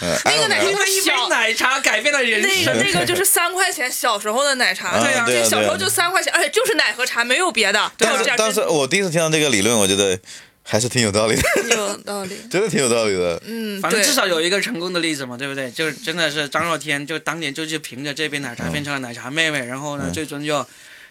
[0.00, 2.74] 嗯那个奶茶哎因为一杯奶茶改变了人那生？
[2.74, 5.24] 个那个就是三块钱小时候的奶茶，啊对呀。
[5.26, 7.89] 对啊对啊小时候就三块钱，而且就是奶和茶，没有别的。
[7.96, 10.18] 但是没有加当时我第一次听到这个理论，我觉得
[10.62, 11.42] 还是挺有道理的，
[11.76, 12.36] 有道理。
[12.50, 13.42] 真的挺有道理的。
[13.46, 15.70] 嗯，反正至少有一个成功的例子嘛，对不对？
[15.70, 20.66] 就是真的是张若天，就当年就是凭着这杯奶茶嗯变成了奶茶妹妹，然后呢，最终就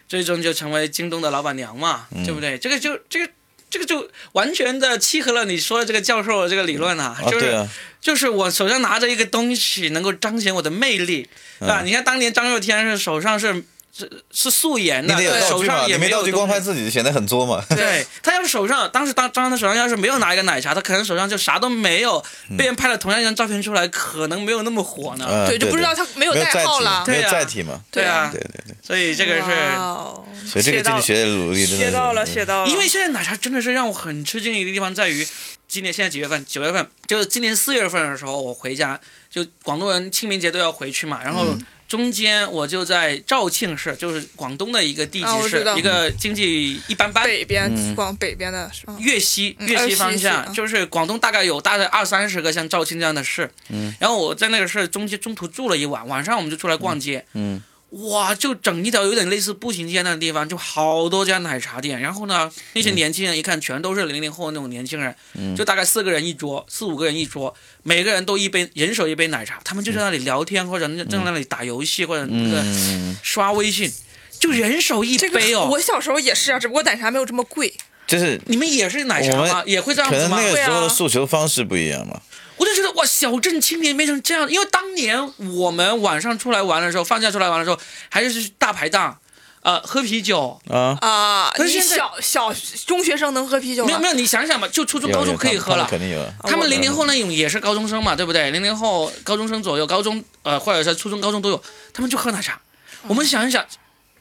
[0.07, 2.57] 最终就成为京东的老板娘嘛，嗯对不对？
[2.57, 3.31] 这个就这个。
[3.71, 7.69] 这个就完全的契合了你说的这个教授的这个理论啊，啊，就是、对啊，
[8.01, 13.63] 就是我手上拿着一个东西，能够彰显我的魅力，对你看当年张若天是手上是
[13.99, 17.61] 是是素颜的，手上也，没道具光拍自己显得很作嘛。
[17.69, 22.23] 对他要是手上，当时当张他手上要是没有拿一个奶茶，他可能手上就啥都没有，
[22.57, 25.25] 被人拍了同样一张照片出来，可能没有那么火呢。
[25.29, 27.03] 嗯，对，就不知道他没有代号了。
[27.05, 27.81] 没有对啊载体嘛。
[27.91, 32.69] 对啊对，对对，所以这个是，所以这个经济学的努力真的学到了，学到了。
[32.69, 35.27] 因为现在奶茶真的是让我很吃惊的一个地方在于，
[35.67, 36.45] 今年现在几月份？
[36.45, 47.23] 九月份，就是今年四月份的时候，我回家，就广东人清明节都要回去嘛，然后嗯中间我就在肇庆市，就是广东的一个地级市，一个经济一般般。
[47.25, 48.95] 北边嗯广北边的是吧？
[48.99, 73.91] 粤西，嗯粤西方向，西就是广东大概有大概二三十个像肇庆这样的市，嗯，然后我在那个市中间中途住了一晚，晚上我们就出来逛街，嗯，哇，就整一条有点类似步行街那个地方，就好多家奶茶店，然后呢，那些年轻人一看全都是零零后那种年轻人，嗯就大概四个人一桌，四五个人一桌，每个人都一杯，人手一杯奶茶，他们就在那里聊天，或者正在那里打游戏，或者那个嗯，刷微信，
[74.39, 75.67] 就人手一这个杯哦。
[75.71, 77.73] 我小时候也是啊，只不过奶茶没有这么贵。
[78.05, 79.63] 就是你们也是奶茶吗？
[79.67, 80.37] 也会这样子吗？
[80.37, 82.19] 可能那个时候诉求方式不一样嘛。
[82.59, 89.17] 我就觉得哇，小镇青年变成这样，因为当年我们晚上出来玩的时候，放假出来玩的时候，还是去大排档，
[89.61, 90.59] 呃，喝啤酒。
[90.69, 92.53] 啊，啊，你可是现在小小
[92.85, 93.87] 中学生能喝啤酒吗？
[93.87, 95.87] 没有没有，你想想吧，就初中、高中可以喝了。
[95.89, 96.33] 肯定有啊。
[96.43, 98.51] 他们零零后那种也是高中生嘛，对不对？
[98.51, 102.59] 零零后高中生左右，高中呃或者是初中、高中都有，他们就喝奶茶。
[103.07, 103.65] 我们想一想，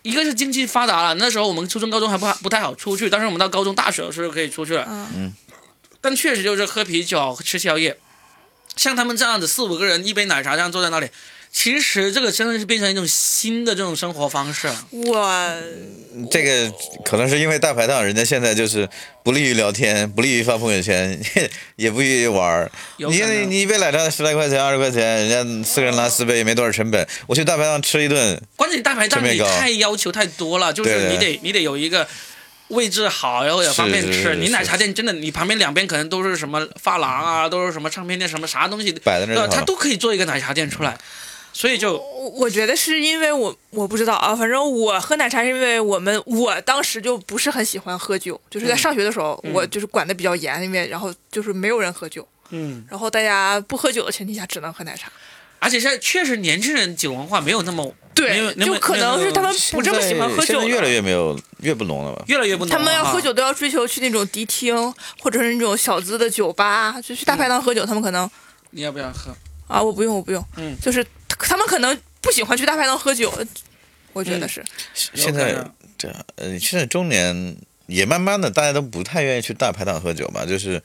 [0.03, 4.87] 一个是经济发达了，那时候我们初中、高中还不不太好出去，但是我们到高中、大学的时候可以出去了。
[5.17, 5.35] 嗯
[6.01, 7.99] 但确实就是喝啤酒、吃宵夜，
[8.79, 11.09] 像他们这样子四五个人一杯奶茶这样坐在那里，
[11.53, 14.87] 其实这个真的是变成一种新的这种生活方式了。
[14.91, 15.53] 我
[16.31, 16.73] 这个
[17.05, 18.89] 可能是因为大排档，人家现在就是
[19.25, 21.21] 不利于聊天，不利于发朋友圈，
[21.77, 22.71] 也不利于玩儿。
[22.99, 27.07] 你你一杯奶茶十来块钱、二十块钱，人家四个人拉四杯也，没多少成本。
[27.27, 32.07] 我去大排档吃一顿，关键大排档你太要求太多了，就是你得你得有一个
[32.69, 34.13] 位置好，然后也方便吃。
[34.13, 39.03] 是是是你奶茶店真的，你旁边两边可能都是什么发廊啊，都是什么唱片店，什么啥东西，对吧？
[39.07, 40.99] 摆在那儿就好了它都可以做一个奶茶店出来，
[41.53, 55.11] 所以就我我觉得是因为我我不知道啊，反正我喝奶茶是因为我们我当时就不是很喜欢喝酒，就是在上学的时候，嗯我就是管的比较严，因为然后就是没有人喝酒，嗯，然后大家不喝酒的前提下只能喝奶茶。
[55.59, 60.61] 而且现在确实年轻人酒文化没有那么对就可能是他们不这么喜欢喝酒。
[60.61, 62.25] 现在越来越没有，越不浓了吧？
[62.27, 64.75] 越来越不浓他们要喝酒都要追求去那种迪厅，
[65.21, 67.87] 或者是那种小资的酒吧，就去大排档喝酒。
[67.87, 68.29] 他们可能
[68.71, 69.35] 你要不要喝？
[69.69, 73.33] 啊，我不用，我不用，嗯就是他们可能不喜欢去大排档喝酒，
[74.13, 74.65] 我觉得是。
[74.95, 75.65] 现在
[75.97, 80.83] 这呃，现在中年也慢慢的，大家都不太愿意去大排档喝酒吧，就是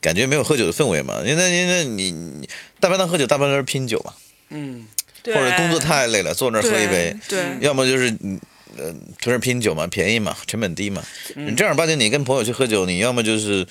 [0.00, 1.22] 感觉没有喝酒的氛围嘛。
[1.24, 2.48] 因为因为你你
[2.80, 4.12] 大排档喝酒，大部分都是拼酒嘛，
[4.50, 4.86] 嗯，
[5.22, 8.40] 对或者工作太累了，坐那儿喝一杯，对，对要么就是嗯
[8.76, 11.02] 呃，坐那儿拼酒嘛，便宜嘛，成本低嘛。
[11.34, 13.66] 你正儿八经你跟朋友去喝酒，你要么就是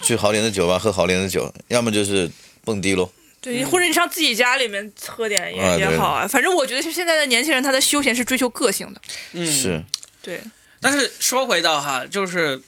[0.00, 2.30] 去好点的酒吧喝好点的酒，要么就是
[2.64, 3.10] 蹦迪喽。
[3.40, 6.26] 对，或者你上自己家里面喝点也、也好啊。
[6.26, 9.00] 反正我觉得是现在的年轻人，他的休闲是追求个性的。
[9.32, 9.80] 嗯是，
[10.20, 10.40] 对，
[10.80, 12.60] 但是说回到哈，就是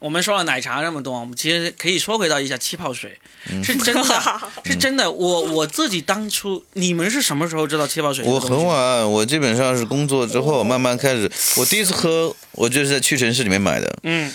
[0.00, 3.18] 我们说了奶茶那么多，我们其实可以说回到一下气泡水，
[3.50, 5.10] 嗯是真的，是真的。
[5.10, 8.24] 我我自己当初，你们是什么时候知道气泡水？
[8.24, 8.66] 我很。
[8.66, 11.30] 晚，我基本上是工作之后慢慢开始。
[11.56, 13.96] 我第一次喝，我就是在屈臣氏里面买的。
[14.02, 14.32] 嗯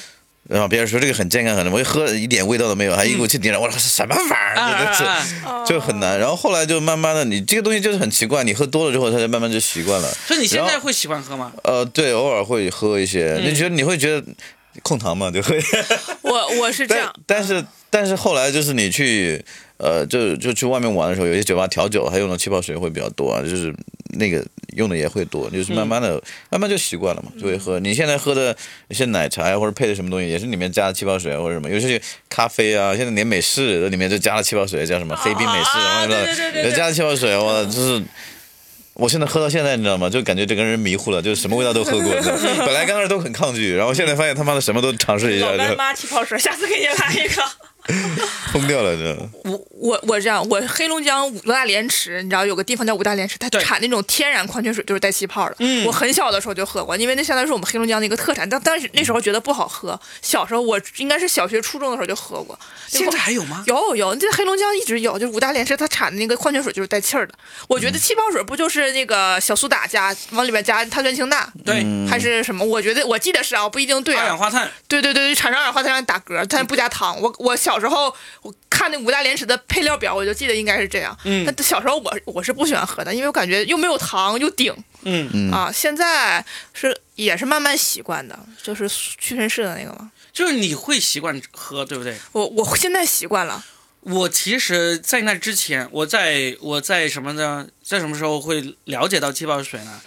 [0.50, 5.66] 然后别人说这个很健康，很，我一喝一点味道都没有，还一股气顶上，我说什么玩意啊儿？
[5.66, 5.74] 这！
[5.74, 6.20] 就很难。
[6.20, 10.12] 然后后来就慢慢的，你这个东西就是很奇怪，你喝多了之后，它就慢慢就习惯了。
[10.28, 11.54] 所以你现在会喜欢喝吗？
[11.64, 14.26] 呃，对，偶尔会喝一些，嗯你觉得你会觉得
[14.84, 15.60] 控糖嘛，就会。
[16.22, 19.44] 我我是这样，但是但是后来就是你去
[19.78, 23.74] 呃，就就去外面玩的时候，有些酒吧调酒，它用的气泡水会比较多啊，就是
[24.18, 27.80] 那个用的也会多，就是慢慢的、嗯慢慢就习惯了嘛，就会喝。
[27.80, 28.56] 你现在喝的
[28.90, 38.02] 一些奶茶呀，或者配的什么东西，也是里面加了气泡水啊或者什么，尤其是咖啡啊，现在连美式的里面就加了气泡水，叫什么黑冰美式，啊然后对对对对对加了气泡水，我就是。
[39.02, 40.08] 我现在喝到现在，你知道吗？
[40.08, 42.14] 就感觉整个人迷糊了，就是什么味道都喝过。
[42.64, 47.44] 本来刚开始都很抗拒，然后现在发现他妈的什么都尝试一下，老干就妈气泡水，下次给你来一个。
[48.51, 49.49] 疯掉了，这。
[49.49, 55.56] 我我我这样，我黑龙江五大连池，你知道有个地方叫五大连池，它产那种天然矿泉水，就是带气泡的。
[55.60, 58.47] 嗯我很小的时候就喝过，因为那相当于是我们黑龙江的一个特产。
[58.49, 62.58] 但但是那时候觉得不好喝，小时候我应该是小学初中的时候就喝过。
[62.88, 63.63] 现在还有吗？
[63.67, 67.34] 有有，这黑龙江一直有，就是五大连池它产的那个矿泉水就是带气儿的。
[67.67, 72.65] 我觉得气泡水不就是那个小苏打加往里边加碳酸氢钠，对，还是什么？
[72.65, 74.21] 我觉得我记得是啊，不一定对啊。
[74.21, 74.69] 二氧化碳。
[74.88, 77.19] 对对对，产生二氧化碳让你打嗝，但不加糖。
[77.21, 81.17] 我我小时候我看那五大连池的配料表，我就记得应该是这样。
[81.26, 85.70] 嗯但小时候我我是不喜欢喝的，因为我感觉又没有糖又顶嗯嗯，啊。
[85.70, 90.12] 现在是也是慢慢习惯的，就是屈臣氏的那个嘛。
[90.32, 92.15] 就是你会习惯喝，对不对？
[92.32, 93.63] 我我现在习惯了，
[94.00, 97.67] 我其实，在那之前，我在我在什么呢？
[97.84, 100.00] 在什么时候会了解到气泡水呢？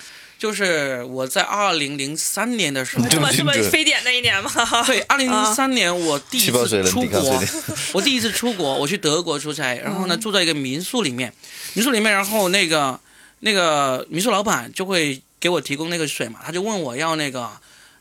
[0.45, 4.51] 就是我在二零零三年的时候，这么这么非典那一年吗？
[4.85, 7.43] 对，二零零三年我第一次出国。
[7.95, 11.33] 我第一次出国，我去德国出差，然嗯后呢住在一个民宿里面，
[11.73, 13.01] 民宿里面，然后那个
[13.41, 17.49] 那个民宿老板就会给我提供那个水嘛，他就问我要那个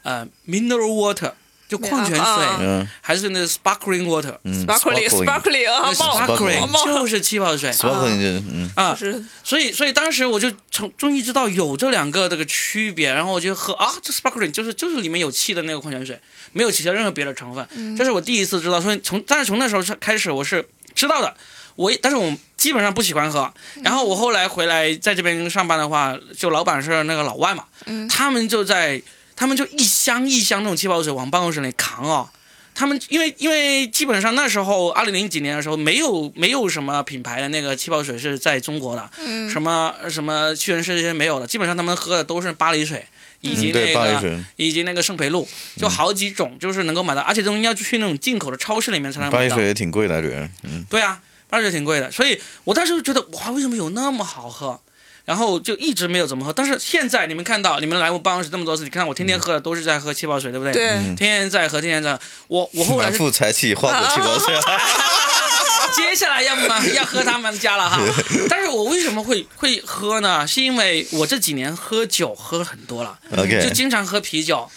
[0.01, 1.31] 呃 mineral water，
[1.73, 4.37] 就矿泉水，还是那个 sparkling water。
[4.43, 7.71] 嗯 sparkling sparkling 啊，那冒 sparkling 就是气泡水。
[7.71, 8.71] sparkling 就是嗯。
[8.75, 8.95] 啊，
[9.43, 16.19] 所以所以当时我就从终于知道有这两个这个区别，然后我就喝啊，这 sparkling 就是就是里面有气的那个矿泉水，
[16.51, 18.79] 没有其他任何别的成分，这是我第一次知道。
[18.79, 21.35] 所以从但是从那时候开始我是知道的，
[21.75, 23.51] 我但是我基本上不喜欢喝。
[23.81, 27.65] 然后我后来回来在这边上班的话，就老板是那个老外嘛，
[28.09, 29.01] 他们就在
[29.35, 32.29] 他们就一箱一箱那种气泡水往办公室里扛哦。
[32.75, 39.47] 他们因为因为基本上那时候二零零几年的时候，没有没有什么品牌的那个气泡水是在中国的，嗯。
[39.47, 43.05] 什么什么屈臣氏这些没有的，基本上他们喝的都是巴黎水，
[43.41, 44.43] 以及那个、巴黎水。
[44.55, 49.37] 以及那个圣培露，就好几种，就是能够买到，而且这东西要去那种进口的超市里面才能买到。
[49.37, 49.67] 巴黎水。
[49.67, 50.83] 也挺贵的，对嗯。
[50.89, 54.79] 对啊，巴黎水挺贵的，所以我当时就觉得哇，为什么有那么好喝？
[55.25, 60.73] 然后就一直没有怎么喝，但是现在你们看到，你们来我办公室这么多次，你看我天天喝的都是在喝气泡水，对不对？
[60.73, 62.19] 对，天天在喝，天天在喝。
[62.47, 64.53] 我我后来是满腹才气花果气泡水，
[65.95, 68.01] 接下来要么要喝他们家了哈。
[68.49, 70.45] 但是我为什么会会喝呢？
[70.45, 73.17] 是因为我这几年喝酒喝很多了
[73.61, 74.69] 就经常喝啤酒。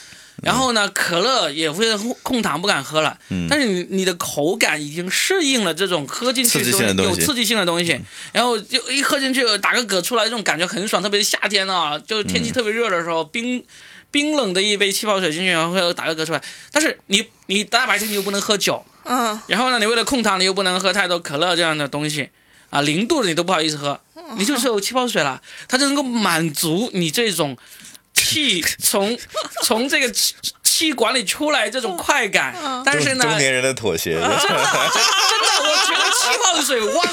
[0.42, 7.98] 然后呢，可乐也为了控糖不敢喝了，嗯但是你你的口感已经适应了这种喝进去刺激性的东西有刺激性的东西，
[8.32, 13.64] 然后就一喝进去打个嗝出来，这种感觉很爽，特别是夏天啊，就天气特别热的时候，冰
[14.10, 16.42] 冰冷的一杯气泡水进去，然后打个嗝出来。
[16.70, 22.28] 但是你你大白天你又不能喝酒，嗯，然后呢，你为了控糖，你又不能喝太多可乐这样的东西
[22.70, 23.98] 啊，零度的你都不好意思喝，
[24.36, 27.56] 你就只有气泡水了，它就能够满足你这种
[28.16, 29.16] 气从
[29.62, 32.54] 从这个气气管里出来这种快感。
[32.84, 34.58] 但是呢，中年人的妥协， 真的，真的，
[35.62, 37.06] 我觉得气泡水旺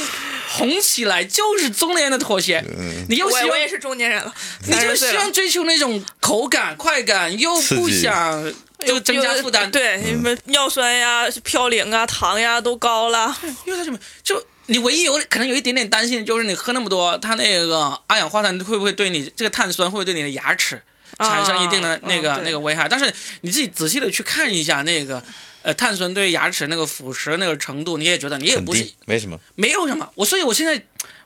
[0.49, 2.63] 红起来就是中年人的妥协。
[3.09, 4.33] 你又希望我我也是中年人了，
[4.65, 8.53] 你就30岁了希望追求那种口感、快感，又不想
[8.85, 9.69] 就增加负担。
[9.69, 13.35] 对，你们尿酸呀、嘌呤啊、糖呀都高了。
[13.65, 13.99] 因为它什么？
[14.23, 20.81] 就你唯一有可能有一点点担心的就是你喝那么多，它那个二氧化碳会不会对你这个碳酸会不会对你的牙齿
[21.19, 22.87] 产生一定的那个、啊嗯那个危害？
[22.89, 25.23] 但是你自己仔细的去看一下那个。
[25.63, 29.39] 呃，碳酸对牙齿那个腐蚀那个程度，你也觉得你也不是，没什么。
[29.55, 30.11] 没有什么。
[30.15, 30.73] 我所以，我现在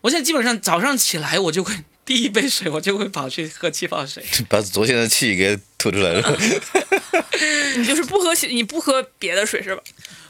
[0.01, 1.73] 我现在基本上早上起来，我就会
[2.05, 4.23] 第一杯水，我就会跑去喝气泡水。
[4.47, 6.37] 把昨天的气给吐出来了。
[7.77, 9.81] 你就是不喝水，你不喝别的水是吧？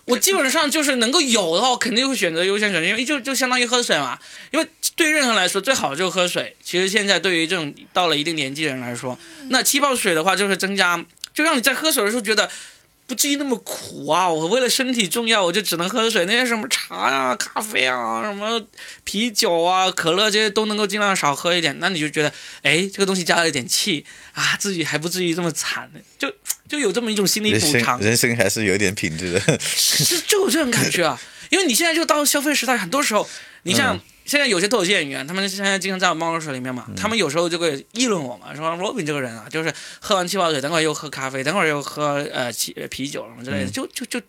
[0.07, 4.17] 我基本上就是能够有的话，我肯定会选择优先选择，因为就就相当于喝水嘛。
[4.51, 6.55] 因为对任何人来说，最好就是喝水。
[6.63, 12.49] 其实现在对于这种到了一定年纪的人来说，那气泡水的话，就是增加，就让你在喝水的时候觉得。
[13.07, 14.29] 不至于那么苦啊！
[14.29, 16.25] 我为了身体重要，我就只能喝水。
[16.25, 18.61] 那些什么茶啊、咖啡啊、什么
[19.05, 21.73] 啤酒啊、可乐这些都能够尽量少喝一点。
[21.79, 22.31] 那你就觉得，
[22.63, 25.89] 哎，这个东西加了一点气啊，自己还不至于这么惨，
[26.19, 26.29] 就
[26.67, 27.97] 就有这么一种心理补偿。
[28.01, 29.39] 人生还是有点品质的。
[29.39, 31.17] 就就有这种感觉啊，
[31.49, 33.25] 因为你现在就到消费时代，很多时候，
[33.63, 44.21] 你像嗯现在有些脱口秀演员，他们现在经常在我办公室里面嘛，他们有时候就会议论我嘛，说 Robin 这个人啊，就是喝完气泡水，等会儿又喝咖啡，等会儿又喝呃气呃啤酒什么之类的，就就就，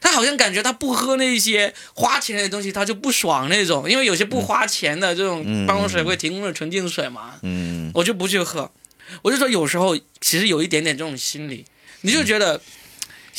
[0.00, 8.68] 他好像感觉他不喝那些花钱的东西，他就不爽那种，因为有些不花钱的这种办公室会提供的纯净水嘛，嗯，我就不去喝，
[9.22, 11.64] 我就说有时候其实有一点点这种心理，
[12.00, 12.60] 你就觉得。
[12.60, 12.83] 其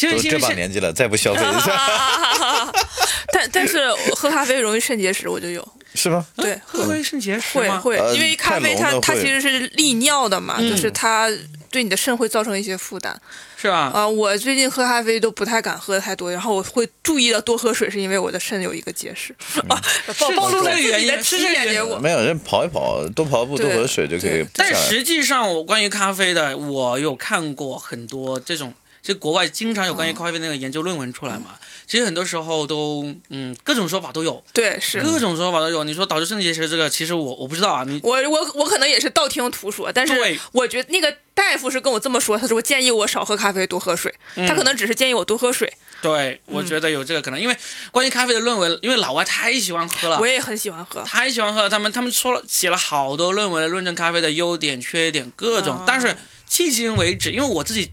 [0.01, 2.71] 实都这其实现把年纪了，再不消费一下，
[3.31, 5.65] 但但是喝咖啡容易肾结石，我就有。
[5.97, 6.25] 是吗？
[6.35, 7.79] 对，喝会肾结石吗？
[7.79, 11.29] 会会呃，因为咖啡它它其实是利尿的嘛，嗯就是它
[11.71, 13.17] 对你的肾会造成一些负担
[13.55, 13.91] 是吧？
[13.95, 14.05] 啊。
[14.05, 19.33] 我最近喝咖啡都不太敢喝太多，然后我会注意到多喝水，是因为我的肾有一个结石
[19.69, 19.81] 啊，
[20.19, 21.97] 暴暴露了原因的体是这个原因检结果。
[21.97, 24.45] 没有人跑一跑，多跑步，多喝水就可以。
[24.53, 28.73] 但实际上，我关于咖啡的，我有看过很多这种，
[29.05, 31.59] 就国外经常有关于咖啡的那个研究论文出来嘛。
[31.85, 35.83] 其实很多时候都，嗯，各种说法都有，对，是各种说法都有。
[35.83, 37.83] 你说导致肾结石这个，其实我我不知道啊。
[37.87, 44.11] 你我我我可能也是道听途说，但是我觉得那个大夫是跟我这么说，他说建议我少喝咖啡，多喝水。
[44.33, 47.55] 嗯他可能只是建议我多喝水，对，我觉得有这个可能，因为
[47.91, 50.25] 关于咖啡的论文，因为老外太喜欢喝了我。
[50.25, 51.03] 也很喜欢喝。
[51.03, 56.17] 太喜欢喝了，他们他们说了写了好多论文来论证咖啡的优点、缺点各种，哦但是
[56.49, 57.89] 迄今为止，因为我自己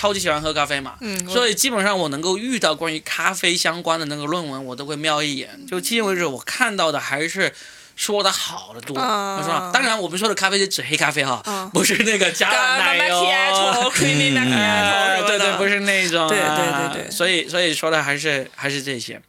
[0.00, 5.66] 超级喜欢喝咖啡嘛，嗯，所以基本上我能够遇到关于咖啡相关的那个论文，我都会瞄一眼。
[5.66, 7.52] 就迄今为止，我看到的还是
[7.96, 9.70] 说的好的多，啊是吧？
[9.74, 13.20] 当然，我们说的咖啡是指黑咖啡哈，啊不是那个加了奶油。
[15.26, 15.80] 对对，不是。
[15.80, 16.46] 那种、啊，对对
[16.94, 19.20] 对对所以所以说的还是还是这些。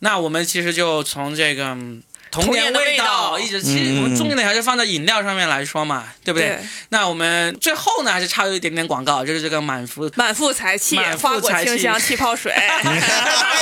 [0.00, 6.48] 那我们其实就从这个嗯童童年的味味道一直，其实我们重点还是放在饮料上面来说嘛，对不对？
[6.48, 6.58] 对
[6.90, 12.52] 那我们最后呢，还是插入一点点广告，就是这个满腹满腹才气，满腹花果才气清香气泡水。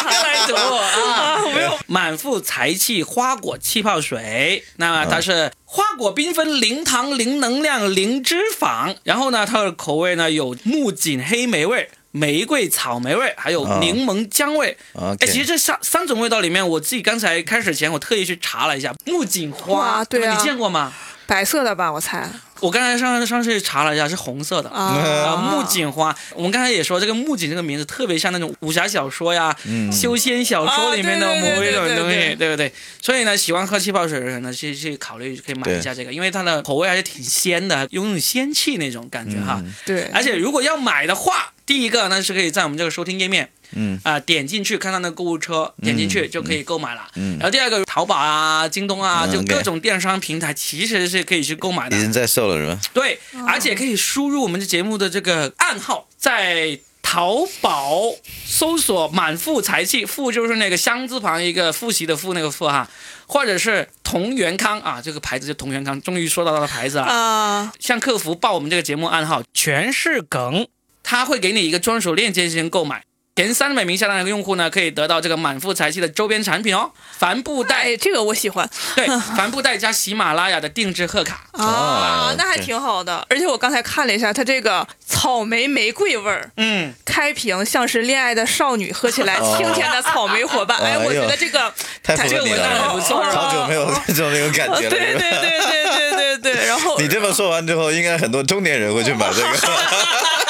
[0.09, 8.95] 来读啊啊，没有满腹才气花果气泡水，那么它是花果缤纷，零糖、零能量、零脂肪。
[9.05, 14.77] 然后呢，它的口味呢有木槿黑莓味、玫瑰草莓味，还有啊柠檬姜味。
[14.95, 20.93] 哎、其实这三三种味道里面，我自己刚才开始前我特意去查了一下，木槿花，哇对啊你见过吗？
[21.29, 22.27] 白色的吧，我猜
[22.61, 24.71] 我刚才上上去查了一下，是红色的。
[24.71, 25.37] 啊，啊。
[25.37, 29.55] 木槿花，我们刚才也说，这个木槿这个名字特别像那种武侠小说呀、
[29.93, 32.73] 修仙小说里面的某一种东西，啊对不对？
[33.03, 39.63] 所以呢，喜欢喝气泡水的人呢，去去考虑可以买一下这个，因为它的口味还是挺鲜的，有那种仙气那种感觉哈。
[39.85, 47.09] 对，而且如果要买的话，第一个呢是可以在我们这个收听页面，嗯啊、点进去看到那个购物车，点进去就可以购买了。
[47.15, 52.01] 嗯然后第二个，淘宝啊、京东啊，嗯就各种电商平台其实是可以去购买的已。
[52.01, 52.81] 经在售了是吧？
[52.93, 58.03] 对，而且可以输入我们的节目的这个暗号，在淘宝
[58.45, 62.87] 搜索“满腹才气”，腹就是那个箱字旁一个复习的复那个复哈，
[63.27, 67.05] 或者是同源康啊，这个牌子就同源康，终于说到它的牌子了。
[67.05, 70.67] 啊，向客服报我们这个节目暗号“全是梗”，
[71.03, 73.03] 他会给你一个专属链接进行购买。
[73.39, 81.43] 前三百名下单的用户呢，可以得到这个满腹才气的周边产品哦，帆布袋，哎，这个我喜欢对，帆布袋加喜马拉雅的定制贺卡。
[81.55, 83.25] 啊啊，那还挺好的。
[83.31, 90.77] 而且我刚才看了一下，它这个草莓玫瑰味儿，嗯，开瓶像是恋爱的少女，喝起来清甜的草莓伙伴。
[90.83, 91.73] 哦哎，我觉得这个
[92.03, 94.91] 太符合你这个味道了，很不错好久没有这种那种感觉了。
[94.91, 99.49] 对对对对对对对，然后你这么说完之后，应该很多中年人会去买这个。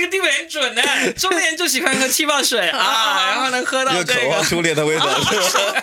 [0.00, 0.82] 哎，这个定位很准呢，
[1.12, 5.80] 中年人就喜欢喝气泡水 啊，然后能喝到又这个渴望初恋的味道，是吧？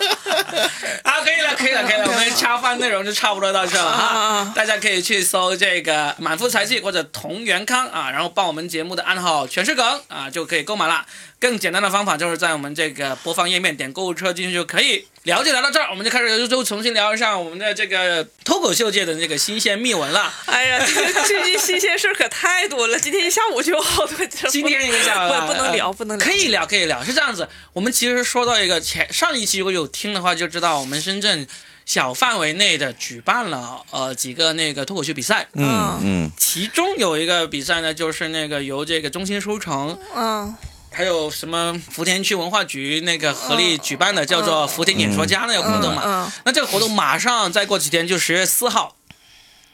[1.04, 4.52] 啊，可以了，可以了，可以了，我们恰饭内容就差不多到这了哈啊。
[4.54, 11.04] 大家可以去搜这个满腹才气或者同源康啊，然后报我们节目的暗号全是梗啊，就可以购买了。
[11.40, 15.06] 更简单的方法就是在我们这个播放页面点购物车进去就可以。
[15.24, 20.32] 了解聊到这儿，我们就开始又重新聊一下我们的这个脱口秀界的那个新鲜秘闻了。
[20.46, 24.26] 哎呀， 这个最近新鲜事儿可太多了，今天一下午就有好多。
[24.48, 26.26] 今天一个下午啊不不能聊，呃不能聊。
[26.26, 27.48] 可以聊，可以聊，是这样子。
[27.72, 31.46] 我们其实说到一个前上一期如果有听的话，就知道我们深圳
[31.84, 40.54] 小范围内的举办了呃几个那个脱口秀比赛，嗯嗯其中有一个比赛呢，就是那个由这个中心书城嗯
[40.98, 46.02] 还有什么福田区文化局那个合力举办的，叫做福田演说家那个活动嘛。
[46.04, 46.32] 嗯。
[46.44, 48.96] 那这个活动马上再过几天就十月四号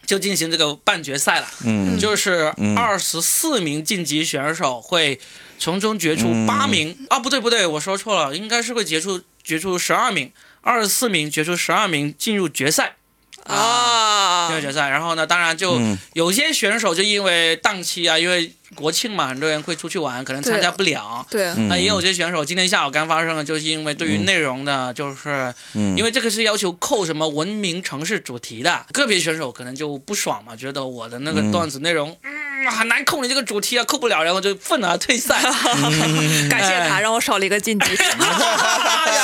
[0.05, 1.49] 就进行这个半决赛了。
[1.65, 1.99] 嗯。
[1.99, 2.77] 就是嗯。
[2.77, 5.19] 二十四名晋级选手会
[5.59, 12.97] 从中决出八名、啊，不对不对，我说错了，应该是会决出决出十二名，二十四名决出十二名进入决赛。
[13.45, 14.49] 啊。
[14.49, 15.99] 进入决赛，然后呢，当然就嗯。
[16.13, 21.27] 有些选手就因为档期啊，因为国庆嘛，很多人会出去玩，可能参加不了。
[21.31, 32.31] 对，嗯那也有些选手今天下午刚发生了，就是因为对于内容呢，就是嗯因为这个是要求扣什么文明城市主题的，个别选手可能就不爽嘛，觉得我的那个段子内容，嗯，
[32.71, 35.35] 很难控你这个主题啊，扣不了，然后就愤而退赛。
[36.51, 37.97] 感谢他让我少了一个晋级，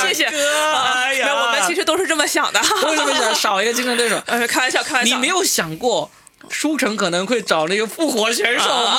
[0.01, 0.25] 谢谢。
[0.31, 2.59] 哎呀，没有，我们其实都是这么想的。
[2.85, 4.21] 为什么想少一个竞争对手？
[4.25, 5.15] 呃，开玩笑，开玩笑。
[5.15, 6.09] 你没有想过，
[6.51, 8.97] 书城可能会找那个复活选手吗？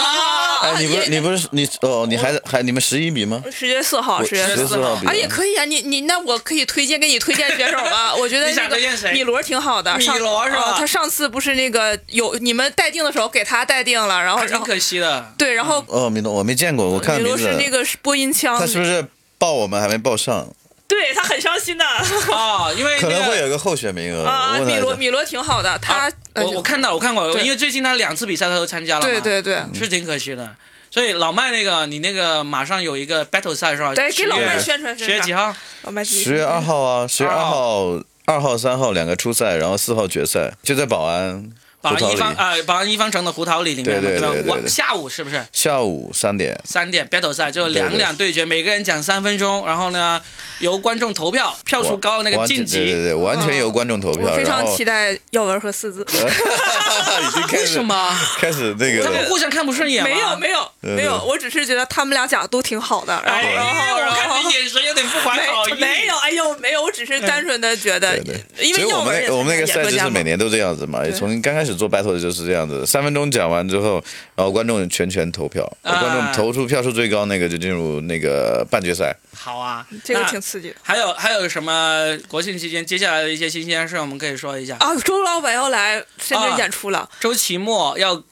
[0.62, 3.42] 哎，你不是你不是你哦，你还还你们十一比吗？
[3.50, 4.90] 十月四号，十月十四号。
[5.04, 15.32] 啊，也可以啊，你你那我可以推荐给你推荐选手吧， 我觉得那个推荐谁米罗挺好的，米上罗是吧啊他上次不是那个有你们待定的时候给他待定了，然后挺可惜的。
[15.36, 19.04] 对，然后哦，米诺我没见过，我看米罗是那个播音腔，他是不是
[19.38, 20.48] 报我们还没报上？
[20.92, 24.24] 对他很伤心的啊，因为可能会有一个候选名额。
[24.24, 29.62] 啊，米罗米罗挺好的，他呃我我看到我看过，因为最近他两次比赛他都参加了嘛，对对对。
[29.72, 30.54] 是挺可惜的。
[30.90, 33.94] 所以老麦那个，你那个马上有一个 battle 赛是吧？
[33.94, 34.98] 对，给老麦宣传宣传。
[34.98, 35.54] 十月几号？
[35.84, 41.50] 老麦十月二号啊，十月二二号、二号、三号两个初赛，然后四号决赛，就在宝安。
[41.82, 44.42] 保安一方啊，保安一方城的胡桃里里面对，吧对对对？
[44.44, 45.44] 对晚下午是不是？
[45.52, 50.22] 下午三点，三点 battle 赛就两两对决，每个人讲三分钟，然后呢
[50.60, 52.78] 由观众投票，票数高的那个晋级。
[52.78, 54.30] 对对对，完全由观众投票。
[54.30, 56.06] 我非常期待耀文和四字。
[56.12, 58.18] 已经开始为什么？
[58.38, 60.08] 开始那个他们互相看不顺眼吗？
[60.08, 65.72] 没有没有没有，我只是觉得他们俩讲的都挺好的，然后哎，然后我然后看你眼神有点不怀好意。
[65.72, 74.02] 没没有，哎呦没有，我只是单纯的觉得对对，因为耀所以我们文也我们那个赛制是每年都这样子嘛，从刚开始做 battle 的就是这样子，三分钟讲完之后，
[74.34, 79.16] 然后观众全权投票，啊观众投出票数最高那个就进入那个半决赛。
[79.34, 84.76] 好啊，这个挺刺激的还有还有什么国庆期间接下来的一些新鲜事，我们可以说一下。
[84.78, 84.94] 啊！
[85.04, 88.22] 周老板要来深圳啊演出了，周奇墨要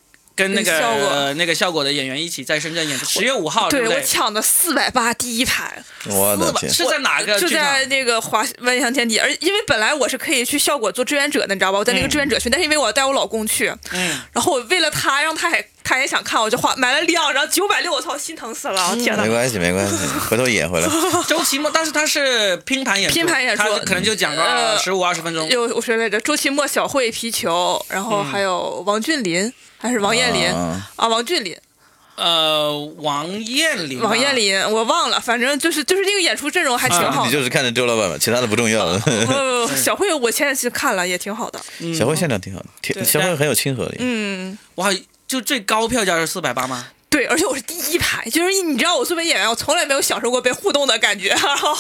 [0.41, 4.01] 跟那个效果呃那个效果的演员一起在深圳演出，十月五号，对我？
[4.01, 6.72] 抢的四百八第一排，我的天！
[6.72, 7.51] 是在哪个就？
[7.51, 11.78] 在那个华万象天地，而因为本来我是可以去效果做志愿者的，你知道吧？
[11.78, 18.95] 我在那个志愿者群，但是因为我要带我老公去，嗯，然后我为了他让他也他也想看，我就花买了两张九百六，我操，心疼死了！
[18.95, 19.97] 天呐没，关系，没关系，
[20.30, 20.88] 回头演回来。
[21.26, 25.49] 周奇墨，但是他是拼盘演出，拼盘演出他可能就讲个呃十五二十分钟。
[25.49, 31.09] 有我说来着，周奇墨、小慧皮球，然后还有王俊林还是王彦霖啊啊？
[31.09, 31.57] 王俊林，
[32.14, 37.26] 呃，王彦霖，王彦霖，我忘了，反正就是就是那个演出阵容还挺好的。
[37.26, 38.86] 你就是看着周老板吧，其他的不重要。
[38.99, 41.61] 不不不，小慧我前两次看了也挺好的。
[41.80, 43.97] 嗯小慧现场挺好的，挺小慧很有亲和力。
[43.99, 44.88] 嗯，哇，
[45.31, 46.89] 就最高票价是四百八吗？
[47.09, 51.33] 对，而且我是第一排，就是你知道，我作为演员，我从来没有享受过被互动的感觉。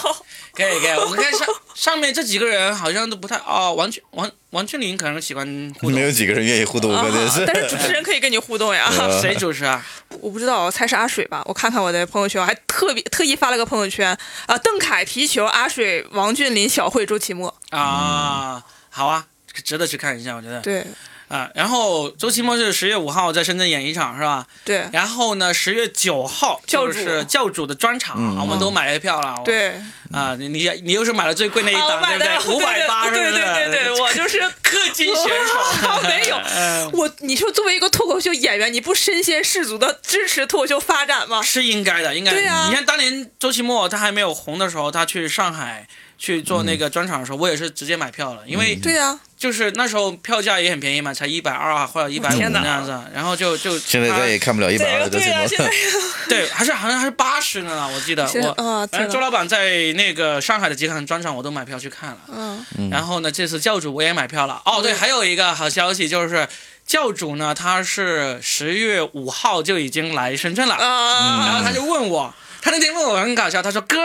[0.54, 5.44] 可以可以，我们看上上面这几个人好像都不太哦，王俊王王俊林可能喜欢
[5.80, 7.40] 互动没，有几个人愿意互动，关键是。
[7.42, 8.86] 啊但是主持人可以跟你互动呀。
[8.96, 9.84] 呃谁主持啊？
[10.20, 11.42] 我不知道，我猜是阿水吧？
[11.46, 17.52] 我看看我的朋友圈，我还特别特意发了个朋友圈啊，邓凯、皮球、阿水、王俊林、小慧、周奇墨。
[17.70, 19.26] 啊，好啊，
[19.64, 20.60] 值得去看一下，我觉得。
[20.60, 20.86] 对
[21.30, 24.44] 啊，然后周奇墨是十月五号在深圳演一场是吧？
[24.64, 29.40] 对然后呢，十月九号就是教主的专场，嗯我们都买了票了。
[29.44, 29.80] 对，
[30.12, 32.54] 啊，你你你又是买了最贵那一档，对不对？
[32.54, 33.12] 五百八是？
[33.12, 36.02] 对对对对，我就是 氪金选手。
[36.08, 37.08] 没有嗯我。
[37.20, 41.40] 你说作为一个脱口秀演员，你不身先士卒的支持脱口秀发展吗？
[41.42, 42.32] 是应该的，应该。
[42.32, 45.86] 对啊你看当年周奇墨他还没有红的时候，他去上海
[46.20, 58.86] 去做那个专场的时候，我也是直接买票了，因为对呀、就是那时候票价也很便宜嘛，才一百二啊或者一百五那样子，然后就就现在他再也看不了一百二的对呀、周奇墨现在 对，还是好像还是八十呢，我记得我。
[58.92, 64.60] 反正周老板在那个上海的几场专场我都买票去看了，嗯，然后呢，这次教主我也买票了。
[64.66, 66.46] 哦，对，还有一个好消息就是，
[66.86, 73.96] 教主呢他是十月五号就已经来深圳了，啊，然后他就问我，他那天问我很搞笑，他说哥。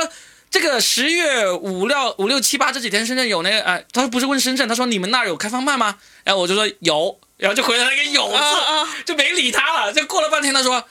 [0.55, 5.97] 这个十月五六五六七八这几天深圳有那个呃，他说不是问深圳，他说你们那儿有开放麦吗？
[6.23, 9.91] 然后我就说有，然后就回了一个有字，啊啊就没理他了。
[9.91, 10.85] 就过了半天，他说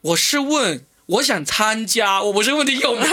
[0.00, 3.12] 我是问我想参加，我不是问你有没有。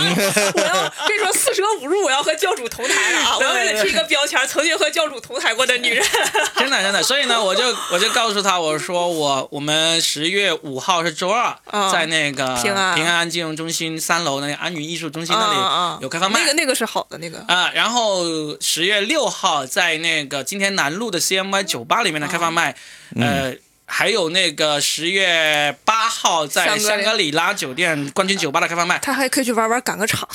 [0.00, 3.36] 我要跟你说，四舍五入，我要和教主同台了啊！
[3.38, 6.04] 我对要为了贴一个标签，曾经和教主同台过的女人。
[6.56, 7.62] 真的真的，所以呢，我就
[7.92, 15.52] 我就告诉他，我说我我们十月五号是周二，啊在那个平安平安金融中心三楼那个安云艺术中心那
[15.98, 16.40] 里有开放麦。
[16.40, 18.24] 那个那个是好的，那个啊，然后
[18.60, 22.74] 十月六号在那个今天南路的 CMY 酒吧里面的开放麦，
[23.16, 23.54] 呃，
[23.92, 30.26] 还有那个十月八号在香格里拉酒店冠军酒吧的开放麦，他还可以去玩玩赶个场。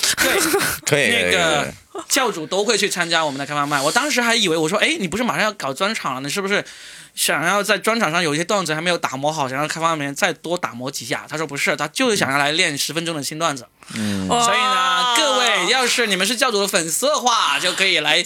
[0.85, 1.73] 对， 那个
[2.09, 3.81] 教主都会去参加我们的开放麦。
[3.81, 6.63] 我当时还以为我说，哎，你不是马上要搞专场了，你是不是
[7.15, 11.25] 想要在专场上有一些段子还没有打磨好，想让开放麦再多打磨几下？
[11.29, 13.65] 他说不是，他就是想要来练十分钟的新段子。
[13.93, 18.23] 嗯，所所以呢，各位要是你们是教主的粉丝的话，就可以来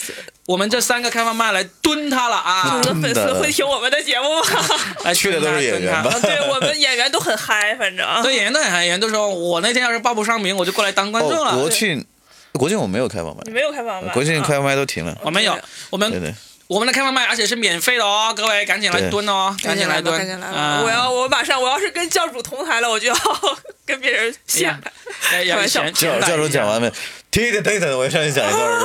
[0.47, 2.81] 我们这三个开放麦来蹲他了啊教！
[2.81, 4.41] 主的粉丝会听我们的节目吗？
[5.05, 11.57] 来去的都是演员对我们演员都很嗨，反正对演员都很嗨演员都说，我那天要是报不上名，我就过来当观众哦，了。
[11.57, 12.03] 国庆，
[12.53, 15.15] 国庆我没有开放麦你，没有开放麦，国庆开放麦都停了。
[15.21, 15.55] 我们有
[15.89, 16.33] 我们对对，
[16.69, 23.15] 我们的开放麦，而且是免费的哦，各位赶紧来蹲哦，赶紧来吧，紧来蹲，赶紧来我要我马上我要是跟教主同台了，我就要
[23.89, 24.91] 跟别人显摆。
[25.33, 26.67] 要要 开玩笑教教主讲。
[26.67, 26.91] 完没？
[27.31, 28.79] 停停停停，我要上去讲一段儿。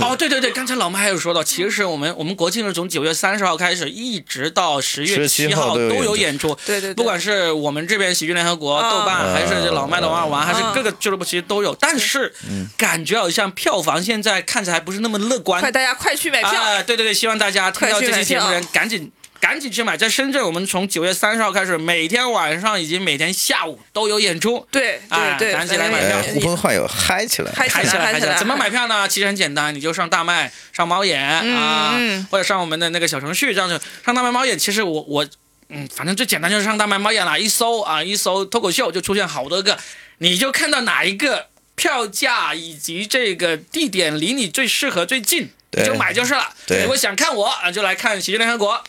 [0.00, 6.56] 哦，对对对，刚才老麦还有说到，其实我们我们国庆是从九月三十号开始，一直到十月七17号号都都有有演出。
[6.64, 11.74] 对对对，不管是我们这边喜剧联合国、啊豆瓣，还是老麦的王二玩，啊还是各个俱乐部，其实都有。
[11.74, 12.32] 但是
[12.78, 15.70] 感觉好像票房现在看起来不是那么乐观快。
[15.70, 16.50] 大家快去买票！
[16.50, 19.12] 啊，对对对，希望大家听到这期节目的人赶紧。
[19.44, 19.94] 赶紧去买。
[19.94, 24.66] 在深圳，我们从九月三十号开始，每天晚上以及每天下午都有演出。
[24.70, 27.52] 对啊对对，赶紧来买票哎，呼朋唤友，嗨起来！
[27.54, 28.38] 嗨嗨起来，嗨起来！
[28.38, 29.06] 怎么买票呢？
[29.06, 34.58] 其实很简单，你就上大麦、上猫眼啊，嗯或者上我们的那个小程序，这样子上大麦猫眼。
[34.58, 35.28] 其实我我
[35.68, 39.78] 嗯，反正最简单就是上大麦猫眼啦，一搜啊，一搜脱口秀就出现好多个，
[40.18, 46.48] 你就看到哪一个票价以及这个地点离你最适合最近，你就买就是了。
[46.66, 48.82] 对如果想看我啊，就来看喜剧联合国。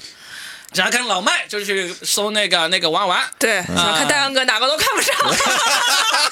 [0.76, 3.24] 想要看老麦，就去搜那个那个玩玩。
[3.40, 5.16] 对，想看大杨哥哪个都看不上。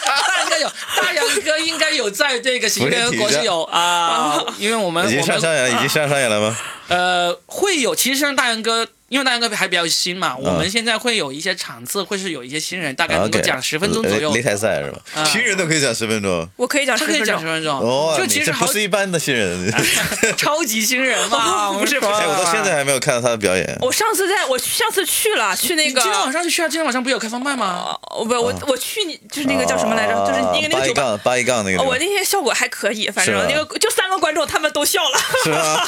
[0.03, 0.71] 大杨哥有，
[1.01, 6.57] 大杨哥应该有在这个喜剧联合国际有 啊，因为我们已经我们上上演，已经上上演了吗？
[6.89, 14.43] 呃会有，其实像大杨哥，因为大杨哥还比较新嘛，我们现在会有一些场次，会是有一些新人，大概能够讲十分钟左右擂。
[14.43, 14.99] 台赛是吧？
[15.13, 16.49] 啊新人都可以讲十分钟。
[16.55, 17.35] 我可以讲他可以十分钟。
[17.35, 19.71] 讲十分钟，哦，就其实不是一般的新人。
[20.35, 23.77] 超级新人嘛， 我们是哎，我到现在还没有看到他的表演。
[23.81, 26.67] 我上次在我上次去了，去那个今天晚上就去啊？
[26.67, 27.83] 今天晚上不有开放麦吗？
[28.09, 30.13] 哦，我不我我去你就是那个叫什么来着？
[30.25, 31.01] 就是那个那八一个酒吧。
[31.03, 35.19] 杠八一杠那个哦，我那天效果还可以，反正那个就三个观众，他们都笑了。
[35.43, 35.85] 是吧？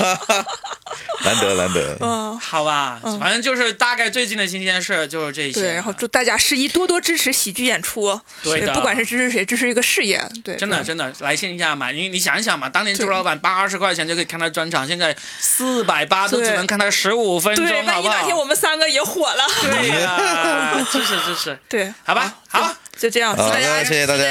[1.23, 1.97] 难 得难得。
[2.01, 5.61] 嗯，好吧，反正就是大概最近的新鲜事就是这些。
[5.61, 8.73] 对，然后祝大家十一多多支持喜剧演出，对的。
[8.73, 18.13] 不管是支持谁，支持一个事业，对，真的真的来线下买，你你想一想嘛，当年朱老板八十块钱就可以看他专场，现在四百八都只能看他十五分钟，对，好不好？
[18.13, 18.35] 万一哪天？
[18.35, 24.23] 我们三个也火了，对呀，支持支持，对，好吧，好，就这样，祝好大家谢谢大家。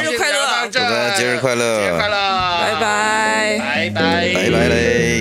[0.00, 1.88] 节日快乐，大家节日快乐。
[1.90, 3.58] 节日快乐，拜拜。
[3.58, 4.68] 拜拜，拜拜。
[4.68, 5.11] 嘞。